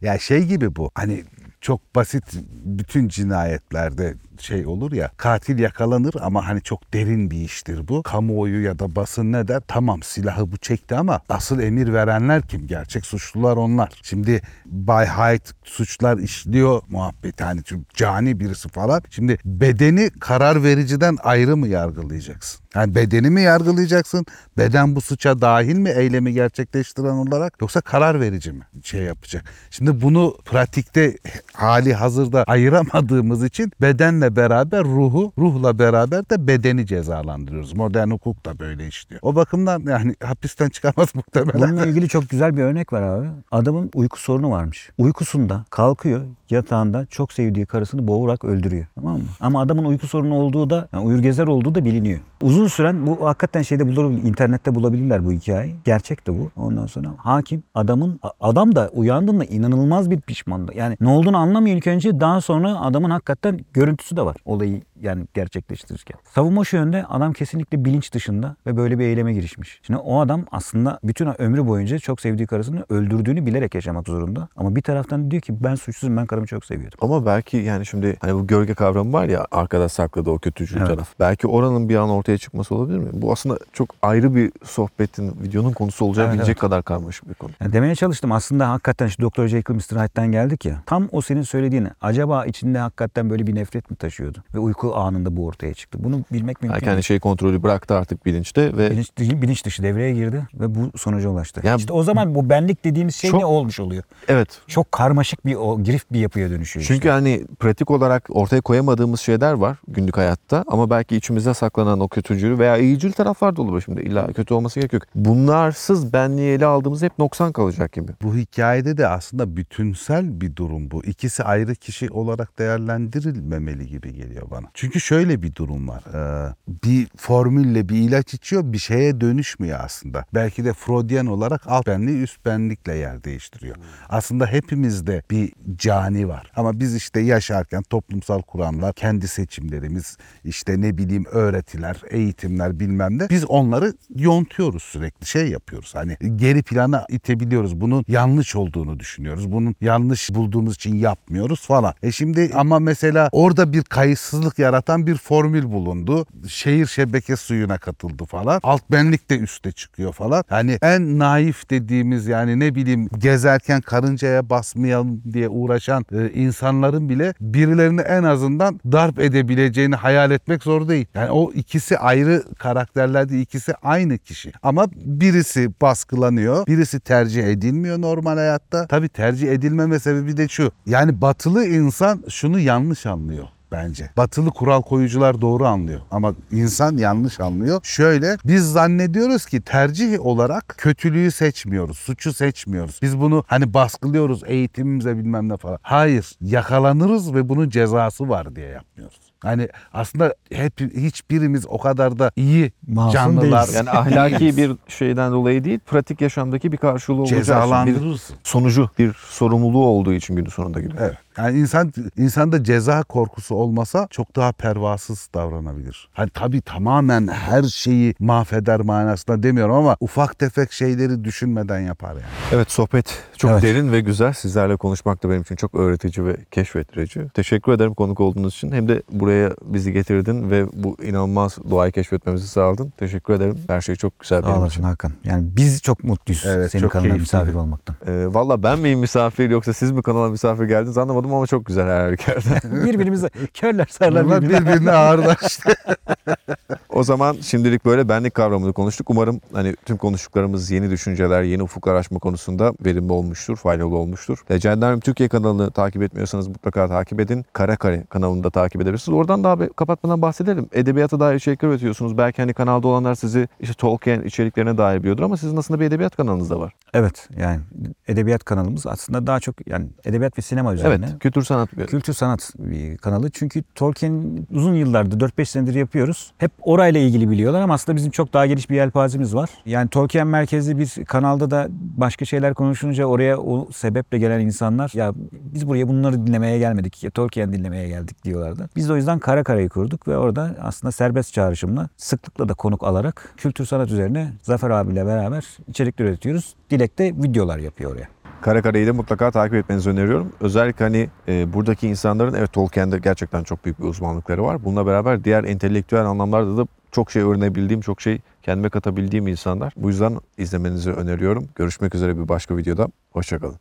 Ya 0.00 0.18
şey 0.18 0.44
gibi 0.44 0.76
bu. 0.76 0.90
Hani 0.94 1.24
çok 1.60 1.94
basit 1.94 2.24
bütün 2.64 3.08
cinayetlerde 3.08 4.14
şey 4.38 4.66
olur 4.66 4.92
ya 4.92 5.10
katil 5.16 5.58
yakalanır 5.58 6.14
ama 6.20 6.48
hani 6.48 6.62
çok 6.62 6.92
derin 6.92 7.30
bir 7.30 7.40
iştir 7.40 7.88
bu. 7.88 8.02
Kamuoyu 8.02 8.62
ya 8.62 8.78
da 8.78 8.96
basın 8.96 9.32
ne 9.32 9.48
der? 9.48 9.62
Tamam 9.68 10.02
silahı 10.02 10.52
bu 10.52 10.56
çekti 10.56 10.94
ama 10.94 11.20
asıl 11.28 11.60
emir 11.60 11.92
verenler 11.92 12.42
kim? 12.42 12.66
Gerçek 12.66 13.06
suçlular 13.06 13.56
onlar. 13.56 13.92
Şimdi 14.02 14.42
Bay 14.66 15.06
Hyde 15.06 15.44
suçlar 15.64 16.18
işliyor 16.18 16.82
muhabbeti 16.88 17.44
hani 17.44 17.60
cani 17.94 18.40
birisi 18.40 18.68
falan. 18.68 19.02
Şimdi 19.10 19.38
bedeni 19.44 20.10
karar 20.20 20.62
vericiden 20.62 21.16
ayrı 21.22 21.56
mı 21.56 21.68
yargılayacaksın? 21.68 22.63
Yani 22.74 22.94
bedeni 22.94 23.30
mi 23.30 23.42
yargılayacaksın? 23.42 24.26
Beden 24.58 24.96
bu 24.96 25.00
suça 25.00 25.40
dahil 25.40 25.76
mi 25.76 25.90
eylemi 25.90 26.32
gerçekleştiren 26.32 27.26
olarak 27.26 27.60
yoksa 27.60 27.80
karar 27.80 28.20
verici 28.20 28.52
mi 28.52 28.64
şey 28.82 29.02
yapacak? 29.02 29.44
Şimdi 29.70 30.02
bunu 30.02 30.36
pratikte 30.44 31.16
hali 31.52 31.94
hazırda 31.94 32.44
ayıramadığımız 32.44 33.44
için 33.44 33.72
bedenle 33.80 34.36
beraber 34.36 34.84
ruhu, 34.84 35.32
ruhla 35.38 35.78
beraber 35.78 36.30
de 36.30 36.46
bedeni 36.46 36.86
cezalandırıyoruz. 36.86 37.72
Modern 37.72 38.10
hukuk 38.10 38.46
da 38.46 38.58
böyle 38.58 38.86
işliyor. 38.88 39.20
O 39.22 39.34
bakımdan 39.34 39.82
yani 39.88 40.14
hapisten 40.24 40.68
çıkamaz 40.68 41.08
muhtemelen. 41.14 41.60
Bununla 41.60 41.86
ilgili 41.86 42.08
çok 42.08 42.30
güzel 42.30 42.56
bir 42.56 42.62
örnek 42.62 42.92
var 42.92 43.02
abi. 43.02 43.26
Adamın 43.50 43.90
uyku 43.94 44.20
sorunu 44.20 44.50
varmış. 44.50 44.90
Uykusunda 44.98 45.64
kalkıyor 45.70 46.20
yatağında 46.54 47.06
çok 47.06 47.32
sevdiği 47.32 47.66
karısını 47.66 48.08
boğarak 48.08 48.44
öldürüyor. 48.44 48.86
Tamam 48.94 49.16
mı? 49.16 49.24
Ama 49.40 49.60
adamın 49.60 49.84
uyku 49.84 50.06
sorunu 50.06 50.34
olduğu 50.34 50.70
da 50.70 50.88
yani 50.92 51.06
uyur 51.06 51.18
gezer 51.18 51.46
olduğu 51.46 51.74
da 51.74 51.84
biliniyor. 51.84 52.20
Uzun 52.42 52.66
süren 52.66 53.06
bu 53.06 53.26
hakikaten 53.26 53.62
şeyde 53.62 53.86
bulur, 53.88 54.10
internette 54.10 54.74
bulabilirler 54.74 55.24
bu 55.24 55.32
hikayeyi. 55.32 55.74
Gerçek 55.84 56.26
de 56.26 56.38
bu. 56.38 56.50
Ondan 56.56 56.86
sonra 56.86 57.08
hakim 57.16 57.62
adamın 57.74 58.20
adam 58.40 58.74
da 58.74 58.90
uyandığında 58.92 59.44
inanılmaz 59.44 60.10
bir 60.10 60.20
pişmanlık. 60.20 60.76
Yani 60.76 60.96
ne 61.00 61.08
olduğunu 61.08 61.36
anlamıyor 61.36 61.76
ilk 61.76 61.86
önce 61.86 62.20
daha 62.20 62.40
sonra 62.40 62.80
adamın 62.80 63.10
hakikaten 63.10 63.60
görüntüsü 63.72 64.16
de 64.16 64.22
var 64.22 64.36
olayı 64.44 64.82
yani 65.00 65.26
gerçekleştirirken. 65.34 66.16
Savunma 66.34 66.64
şu 66.64 66.76
yönde 66.76 67.04
adam 67.06 67.32
kesinlikle 67.32 67.84
bilinç 67.84 68.12
dışında 68.14 68.56
ve 68.66 68.76
böyle 68.76 68.98
bir 68.98 69.04
eyleme 69.04 69.32
girişmiş. 69.32 69.80
Şimdi 69.82 70.00
o 70.00 70.20
adam 70.20 70.44
aslında 70.52 70.98
bütün 71.04 71.42
ömrü 71.42 71.66
boyunca 71.66 71.98
çok 71.98 72.20
sevdiği 72.20 72.46
karısını 72.46 72.84
öldürdüğünü 72.88 73.46
bilerek 73.46 73.74
yaşamak 73.74 74.06
zorunda. 74.08 74.48
Ama 74.56 74.76
bir 74.76 74.82
taraftan 74.82 75.30
diyor 75.30 75.42
ki 75.42 75.64
ben 75.64 75.74
suçsuzum 75.74 76.16
ben 76.16 76.26
karımı 76.26 76.46
çok 76.46 76.64
seviyordum. 76.64 76.98
Ama 77.02 77.26
belki 77.26 77.56
yani 77.56 77.86
şimdi 77.86 78.16
hani 78.20 78.34
bu 78.34 78.46
gölge 78.46 78.74
kavramı 78.74 79.12
var 79.12 79.24
ya 79.28 79.46
arkada 79.50 79.88
sakladı 79.88 80.30
o 80.30 80.38
kötücül 80.38 80.76
Evet. 80.76 80.86
taraf. 80.88 81.08
Belki 81.20 81.46
oranın 81.46 81.88
bir 81.88 81.96
an 81.96 82.10
ortaya 82.10 82.38
çıkması 82.38 82.74
olabilir 82.74 82.98
mi? 82.98 83.08
Bu 83.12 83.32
aslında 83.32 83.58
çok 83.72 83.94
ayrı 84.02 84.34
bir 84.34 84.52
sohbetin, 84.64 85.36
videonun 85.42 85.72
konusu 85.72 86.04
olacağı 86.04 86.24
Evet, 86.26 86.34
bilecek 86.34 86.52
evet. 86.52 86.60
kadar 86.60 86.82
karmaşık 86.82 87.28
bir 87.28 87.34
konu. 87.34 87.50
Yani 87.60 87.72
demeye 87.72 87.94
çalıştım 87.94 88.32
aslında 88.32 88.70
hakikaten 88.70 89.06
işte 89.06 89.22
Dr. 89.22 89.46
Jekyll 89.46 89.74
Mr. 89.74 89.80
Hyde'den 89.80 90.32
geldik 90.32 90.64
ya. 90.64 90.82
Tam 90.86 91.08
o 91.12 91.20
senin 91.22 91.42
söylediğini 91.42 91.88
acaba 92.00 92.44
içinde 92.46 92.78
hakikaten 92.78 93.30
böyle 93.30 93.46
bir 93.46 93.54
nefret 93.54 93.90
mi 93.90 93.96
taşıyordu? 93.96 94.38
Ve 94.54 94.58
uyku 94.58 94.93
anında 94.96 95.36
bu 95.36 95.46
ortaya 95.46 95.74
çıktı. 95.74 95.98
Bunu 96.04 96.24
bilmek 96.32 96.62
mümkün 96.62 96.74
Belki 96.80 96.86
değil. 96.86 97.02
şey 97.02 97.20
kontrolü 97.20 97.62
bıraktı 97.62 97.94
artık 97.94 98.26
bilinçte 98.26 98.76
ve 98.76 98.90
Bilinç, 98.90 99.10
dışı- 99.18 99.42
bilinç 99.42 99.64
dışı 99.64 99.82
devreye 99.82 100.12
girdi 100.14 100.46
ve 100.54 100.74
bu 100.74 100.98
sonuca 100.98 101.28
ulaştı. 101.28 101.60
Ya- 101.66 101.76
işte 101.76 101.92
o 101.92 102.02
zaman 102.02 102.34
bu 102.34 102.50
benlik 102.50 102.84
dediğimiz 102.84 103.14
şey 103.16 103.30
Çok- 103.30 103.40
ne 103.40 103.46
olmuş 103.46 103.80
oluyor? 103.80 104.02
evet 104.28 104.60
Çok 104.66 104.92
karmaşık 104.92 105.46
bir 105.46 105.54
o 105.54 105.82
girift 105.82 106.12
bir 106.12 106.18
yapıya 106.20 106.50
dönüşüyor. 106.50 106.86
Çünkü 106.86 106.98
işte. 106.98 107.10
hani 107.10 107.44
pratik 107.58 107.90
olarak 107.90 108.26
ortaya 108.30 108.60
koyamadığımız 108.60 109.20
şeyler 109.20 109.52
var 109.52 109.76
günlük 109.88 110.16
hayatta 110.16 110.64
ama 110.66 110.90
belki 110.90 111.16
içimizde 111.16 111.54
saklanan 111.54 112.00
o 112.00 112.08
kötücül 112.08 112.58
veya 112.58 112.76
iyicil 112.76 113.12
taraflar 113.12 113.56
da 113.56 113.62
olur 113.62 113.80
şimdi 113.80 114.00
illa 114.00 114.32
kötü 114.32 114.54
olması 114.54 114.80
gerek 114.80 114.92
yok. 114.92 115.02
Bunlarsız 115.14 116.12
benliği 116.12 116.50
ele 116.56 116.66
aldığımız 116.66 117.02
hep 117.02 117.18
noksan 117.18 117.52
kalacak 117.52 117.92
gibi. 117.92 118.12
Bu 118.22 118.34
hikayede 118.36 118.96
de 118.96 119.08
aslında 119.08 119.56
bütünsel 119.56 120.40
bir 120.40 120.56
durum 120.56 120.90
bu. 120.90 121.04
İkisi 121.04 121.44
ayrı 121.44 121.74
kişi 121.74 122.10
olarak 122.10 122.58
değerlendirilmemeli 122.58 123.86
gibi 123.86 124.14
geliyor 124.14 124.50
bana. 124.50 124.66
Çünkü 124.74 125.00
şöyle 125.00 125.42
bir 125.42 125.54
durum 125.54 125.88
var. 125.88 126.02
Ee, 126.14 126.54
bir 126.84 127.08
formülle 127.16 127.88
bir 127.88 127.96
ilaç 127.96 128.34
içiyor 128.34 128.62
bir 128.72 128.78
şeye 128.78 129.20
dönüşmüyor 129.20 129.80
aslında. 129.82 130.24
Belki 130.34 130.64
de 130.64 130.72
Freudian 130.72 131.26
olarak 131.26 131.62
alt 131.66 131.86
benliği 131.86 132.22
üst 132.22 132.46
benlikle 132.46 132.94
yer 132.94 133.24
değiştiriyor. 133.24 133.76
Aslında 134.08 134.46
hepimizde 134.46 135.22
bir 135.30 135.52
cani 135.76 136.28
var. 136.28 136.52
Ama 136.56 136.80
biz 136.80 136.94
işte 136.94 137.20
yaşarken 137.20 137.82
toplumsal 137.82 138.42
kuramlar, 138.42 138.92
kendi 138.92 139.28
seçimlerimiz, 139.28 140.16
işte 140.44 140.80
ne 140.80 140.98
bileyim 140.98 141.24
öğretiler, 141.32 142.02
eğitimler 142.10 142.80
bilmem 142.80 143.18
ne. 143.18 143.28
Biz 143.30 143.44
onları 143.44 143.94
yontuyoruz 144.16 144.82
sürekli 144.82 145.26
şey 145.26 145.48
yapıyoruz. 145.50 145.94
Hani 145.94 146.16
geri 146.36 146.62
plana 146.62 147.06
itebiliyoruz. 147.08 147.80
Bunun 147.80 148.04
yanlış 148.08 148.56
olduğunu 148.56 149.00
düşünüyoruz. 149.00 149.52
Bunun 149.52 149.76
yanlış 149.80 150.34
bulduğumuz 150.34 150.74
için 150.74 150.94
yapmıyoruz 150.94 151.66
falan. 151.66 151.94
E 152.02 152.12
şimdi 152.12 152.50
ama 152.54 152.78
mesela 152.78 153.28
orada 153.32 153.72
bir 153.72 153.82
kayıtsızlık 153.82 154.58
yaratan 154.64 155.06
bir 155.06 155.14
formül 155.14 155.72
bulundu. 155.72 156.26
Şehir 156.48 156.86
şebeke 156.86 157.36
suyuna 157.36 157.78
katıldı 157.78 158.24
falan. 158.24 158.60
Alt 158.62 158.82
benlik 158.90 159.30
de 159.30 159.38
üste 159.38 159.72
çıkıyor 159.72 160.12
falan. 160.12 160.44
Yani 160.50 160.78
en 160.82 161.18
naif 161.18 161.70
dediğimiz 161.70 162.26
yani 162.26 162.60
ne 162.60 162.74
bileyim 162.74 163.08
gezerken 163.18 163.80
karıncaya 163.80 164.50
basmayalım 164.50 165.22
diye 165.32 165.48
uğraşan 165.48 166.06
e, 166.12 166.30
insanların 166.30 167.08
bile 167.08 167.34
birilerini 167.40 168.00
en 168.00 168.22
azından 168.22 168.80
darp 168.92 169.18
edebileceğini 169.18 169.94
hayal 169.94 170.30
etmek 170.30 170.62
zor 170.62 170.88
değil. 170.88 171.06
Yani 171.14 171.30
o 171.30 171.52
ikisi 171.52 171.98
ayrı 171.98 172.42
karakterler 172.58 173.28
değil, 173.28 173.42
ikisi 173.42 173.74
aynı 173.82 174.18
kişi. 174.18 174.52
Ama 174.62 174.86
birisi 174.94 175.70
baskılanıyor, 175.80 176.66
birisi 176.66 177.00
tercih 177.00 177.44
edilmiyor 177.44 178.00
normal 178.00 178.36
hayatta. 178.36 178.86
Tabii 178.86 179.08
tercih 179.08 179.52
edilmeme 179.52 179.98
sebebi 179.98 180.36
de 180.36 180.48
şu. 180.48 180.72
Yani 180.86 181.20
batılı 181.20 181.66
insan 181.66 182.24
şunu 182.28 182.60
yanlış 182.60 183.06
anlıyor 183.06 183.53
bence. 183.76 184.10
Batılı 184.16 184.50
kural 184.50 184.82
koyucular 184.82 185.40
doğru 185.40 185.66
anlıyor 185.66 186.00
ama 186.10 186.34
insan 186.50 186.96
yanlış 186.96 187.40
anlıyor. 187.40 187.80
Şöyle 187.82 188.36
biz 188.44 188.72
zannediyoruz 188.72 189.46
ki 189.46 189.60
tercih 189.60 190.26
olarak 190.26 190.74
kötülüğü 190.78 191.30
seçmiyoruz, 191.30 191.98
suçu 191.98 192.32
seçmiyoruz. 192.32 192.98
Biz 193.02 193.20
bunu 193.20 193.44
hani 193.46 193.74
baskılıyoruz 193.74 194.42
eğitimimize 194.46 195.18
bilmem 195.18 195.48
ne 195.48 195.56
falan. 195.56 195.78
Hayır, 195.82 196.32
yakalanırız 196.40 197.34
ve 197.34 197.48
bunun 197.48 197.68
cezası 197.68 198.28
var 198.28 198.56
diye 198.56 198.68
yapmıyoruz. 198.68 199.24
Hani 199.40 199.68
aslında 199.92 200.34
hep 200.52 200.80
hiçbirimiz 200.80 201.66
o 201.68 201.78
kadar 201.78 202.18
da 202.18 202.32
iyi 202.36 202.72
Masum 202.86 203.12
canlılar 203.12 203.62
değiliz. 203.62 203.74
Yani 203.74 203.90
ahlaki 203.90 204.56
bir 204.56 204.72
şeyden 204.88 205.32
dolayı 205.32 205.64
değil, 205.64 205.80
pratik 205.86 206.20
yaşamdaki 206.20 206.72
bir 206.72 206.76
karşılığı 206.76 207.20
olacağı 207.20 207.84
için, 207.84 208.02
bir 208.04 208.20
sonucu, 208.44 208.90
bir 208.98 209.12
sorumluluğu 209.28 209.86
olduğu 209.86 210.12
için 210.12 210.36
günün 210.36 210.48
sonunda 210.48 210.80
gidiyor. 210.80 211.00
Evet. 211.00 211.16
Yani 211.38 211.58
insan 211.58 211.92
insanda 212.16 212.64
ceza 212.64 213.02
korkusu 213.02 213.54
olmasa 213.54 214.06
çok 214.10 214.36
daha 214.36 214.52
pervasız 214.52 215.28
davranabilir. 215.34 216.08
Hani 216.12 216.30
tabii 216.30 216.60
tamamen 216.60 217.26
her 217.28 217.62
şeyi 217.62 218.14
mahveder 218.20 218.80
manasında 218.80 219.42
demiyorum 219.42 219.74
ama 219.74 219.96
ufak 220.00 220.38
tefek 220.38 220.72
şeyleri 220.72 221.24
düşünmeden 221.24 221.80
yapar 221.80 222.10
yani. 222.12 222.22
Evet 222.52 222.70
sohbet 222.70 223.22
çok 223.36 223.50
Evet. 223.50 223.62
derin 223.62 223.92
ve 223.92 224.00
güzel. 224.00 224.32
Sizlerle 224.32 224.76
konuşmak 224.76 225.22
da 225.24 225.30
benim 225.30 225.42
için 225.42 225.56
çok 225.56 225.74
öğretici 225.74 226.26
ve 226.26 226.36
keşfettirici. 226.50 227.26
Teşekkür 227.34 227.72
ederim 227.72 227.94
konuk 227.94 228.20
olduğunuz 228.20 228.54
için. 228.54 228.72
Hem 228.72 228.88
de 228.88 229.02
buraya 229.10 229.50
bizi 229.64 229.92
getirdin 229.92 230.50
ve 230.50 230.66
bu 230.72 230.96
inanılmaz 231.02 231.58
doğayı 231.70 231.92
keşfetmemizi 231.92 232.48
sağladın. 232.48 232.92
Teşekkür 232.96 233.34
ederim. 233.34 233.58
Her 233.68 233.80
şey 233.80 233.94
çok 233.96 234.20
güzel 234.20 234.42
Sağ 234.42 234.48
benim 234.48 234.58
olasın 234.58 234.70
için. 234.74 234.82
Hakan. 234.82 235.12
Yani 235.24 235.44
biz 235.56 235.82
çok 235.82 236.04
mutluyuz 236.04 236.44
Evet, 236.46 236.70
senin 236.70 236.82
çok 236.82 236.92
kanalına 236.92 237.08
keyifli. 237.08 237.20
misafir 237.22 237.54
olmaktan. 237.54 237.96
Ee, 238.06 238.34
Valla 238.34 238.62
ben 238.62 238.78
miyim 238.78 238.98
misafir 239.00 239.50
yoksa 239.50 239.72
siz 239.72 239.90
mi 239.90 240.02
kanala 240.02 240.28
misafir 240.28 240.64
geldiniz 240.64 240.98
anlamadım 240.98 241.23
ama 241.32 241.46
çok 241.46 241.66
güzel 241.66 241.86
her 241.86 242.00
halükarda. 242.00 242.84
Birbirimize 242.86 243.28
körler 243.54 243.86
sarlar 243.90 244.24
Bunlar 244.24 244.42
birbirine. 244.42 244.60
birbirine 244.60 244.90
ağırlar 244.92 245.36
işte. 245.46 245.74
O 246.94 247.02
zaman 247.02 247.36
şimdilik 247.40 247.84
böyle 247.84 248.08
benlik 248.08 248.34
kavramını 248.34 248.72
konuştuk. 248.72 249.10
Umarım 249.10 249.40
hani 249.52 249.76
tüm 249.84 249.96
konuştuklarımız 249.96 250.70
yeni 250.70 250.90
düşünceler, 250.90 251.42
yeni 251.42 251.62
ufuklar 251.62 251.94
açma 251.94 252.18
konusunda 252.18 252.72
verimli 252.84 253.12
olmuştur, 253.12 253.56
faydalı 253.56 253.96
olmuştur. 253.96 254.44
Legendarium 254.50 255.00
Türkiye 255.00 255.28
kanalını 255.28 255.70
takip 255.70 256.02
etmiyorsanız 256.02 256.48
mutlaka 256.48 256.88
takip 256.88 257.20
edin. 257.20 257.44
Kare 257.52 257.76
Kare 257.76 258.04
kanalını 258.08 258.44
da 258.44 258.50
takip 258.50 258.80
edebilirsiniz. 258.80 259.18
Oradan 259.18 259.44
daha 259.44 259.60
bir 259.60 259.68
kapatmadan 259.68 260.22
bahsedelim. 260.22 260.68
Edebiyata 260.72 261.20
dair 261.20 261.36
içerikler 261.36 261.68
üretiyorsunuz. 261.68 262.18
Belki 262.18 262.42
hani 262.42 262.54
kanalda 262.54 262.88
olanlar 262.88 263.14
sizi 263.14 263.48
işte 263.60 263.74
Tolkien 263.74 264.22
içeriklerine 264.22 264.78
dair 264.78 265.00
biliyordur 265.00 265.22
ama 265.22 265.36
sizin 265.36 265.56
aslında 265.56 265.80
bir 265.80 265.84
edebiyat 265.84 266.16
kanalınız 266.16 266.50
da 266.50 266.60
var. 266.60 266.72
Evet 266.94 267.28
yani 267.38 267.60
edebiyat 268.08 268.44
kanalımız 268.44 268.86
aslında 268.86 269.26
daha 269.26 269.40
çok 269.40 269.68
yani 269.68 269.86
edebiyat 270.04 270.38
ve 270.38 270.42
sinema 270.42 270.74
üzerine. 270.74 271.06
Evet, 271.10 271.18
kültür 271.18 271.42
sanat 271.42 271.70
Kültür 271.70 272.12
sanat 272.12 272.52
bir 272.58 272.96
kanalı. 272.98 273.30
Çünkü 273.30 273.62
Tolkien 273.74 274.46
uzun 274.50 274.74
yıllardır 274.74 275.20
4-5 275.20 275.44
senedir 275.44 275.74
yapıyoruz. 275.74 276.32
Hep 276.38 276.52
orayla 276.84 277.00
ilgili 277.00 277.30
biliyorlar 277.30 277.60
ama 277.60 277.74
aslında 277.74 277.96
bizim 277.96 278.10
çok 278.10 278.32
daha 278.32 278.46
geniş 278.46 278.70
bir 278.70 278.76
yelpazemiz 278.76 279.34
var. 279.34 279.50
Yani 279.66 279.88
Tolkien 279.88 280.26
merkezli 280.26 280.78
bir 280.78 281.04
kanalda 281.04 281.50
da 281.50 281.66
başka 281.70 282.24
şeyler 282.24 282.54
konuşunca 282.54 283.04
oraya 283.04 283.38
o 283.38 283.68
sebeple 283.72 284.18
gelen 284.18 284.40
insanlar 284.40 284.90
ya 284.94 285.12
biz 285.32 285.68
buraya 285.68 285.88
bunları 285.88 286.26
dinlemeye 286.26 286.58
gelmedik 286.58 287.04
ya 287.04 287.10
Tolkien 287.10 287.52
dinlemeye 287.52 287.88
geldik 287.88 288.24
diyorlardı. 288.24 288.68
Biz 288.76 288.88
de 288.88 288.92
o 288.92 288.96
yüzden 288.96 289.18
Kara 289.18 289.44
Kara'yı 289.44 289.68
kurduk 289.68 290.08
ve 290.08 290.18
orada 290.18 290.56
aslında 290.60 290.92
serbest 290.92 291.34
çağrışımla 291.34 291.88
sıklıkla 291.96 292.48
da 292.48 292.54
konuk 292.54 292.84
alarak 292.84 293.34
kültür 293.36 293.66
sanat 293.66 293.90
üzerine 293.90 294.32
Zafer 294.42 294.70
abiyle 294.70 295.06
beraber 295.06 295.44
içerikler 295.68 296.04
üretiyoruz. 296.04 296.54
Dilek 296.70 296.98
de 296.98 297.12
videolar 297.16 297.58
yapıyor 297.58 297.92
oraya. 297.92 298.23
Kare 298.44 298.62
Kare'yi 298.62 298.86
de 298.86 298.90
mutlaka 298.90 299.30
takip 299.30 299.54
etmenizi 299.54 299.90
öneriyorum. 299.90 300.32
Özellikle 300.40 300.84
hani 300.84 301.08
e, 301.28 301.52
buradaki 301.52 301.88
insanların 301.88 302.34
evet 302.34 302.52
Tolkien'de 302.52 302.98
gerçekten 302.98 303.42
çok 303.42 303.64
büyük 303.64 303.78
bir 303.78 303.84
uzmanlıkları 303.84 304.44
var. 304.44 304.64
Bununla 304.64 304.86
beraber 304.86 305.24
diğer 305.24 305.44
entelektüel 305.44 306.06
anlamlarda 306.06 306.56
da 306.56 306.66
çok 306.92 307.10
şey 307.10 307.22
öğrenebildiğim, 307.22 307.80
çok 307.80 308.00
şey 308.00 308.20
kendime 308.42 308.70
katabildiğim 308.70 309.26
insanlar. 309.26 309.72
Bu 309.76 309.88
yüzden 309.88 310.18
izlemenizi 310.38 310.90
öneriyorum. 310.90 311.48
Görüşmek 311.54 311.94
üzere 311.94 312.18
bir 312.18 312.28
başka 312.28 312.56
videoda. 312.56 312.88
Hoşçakalın. 313.10 313.56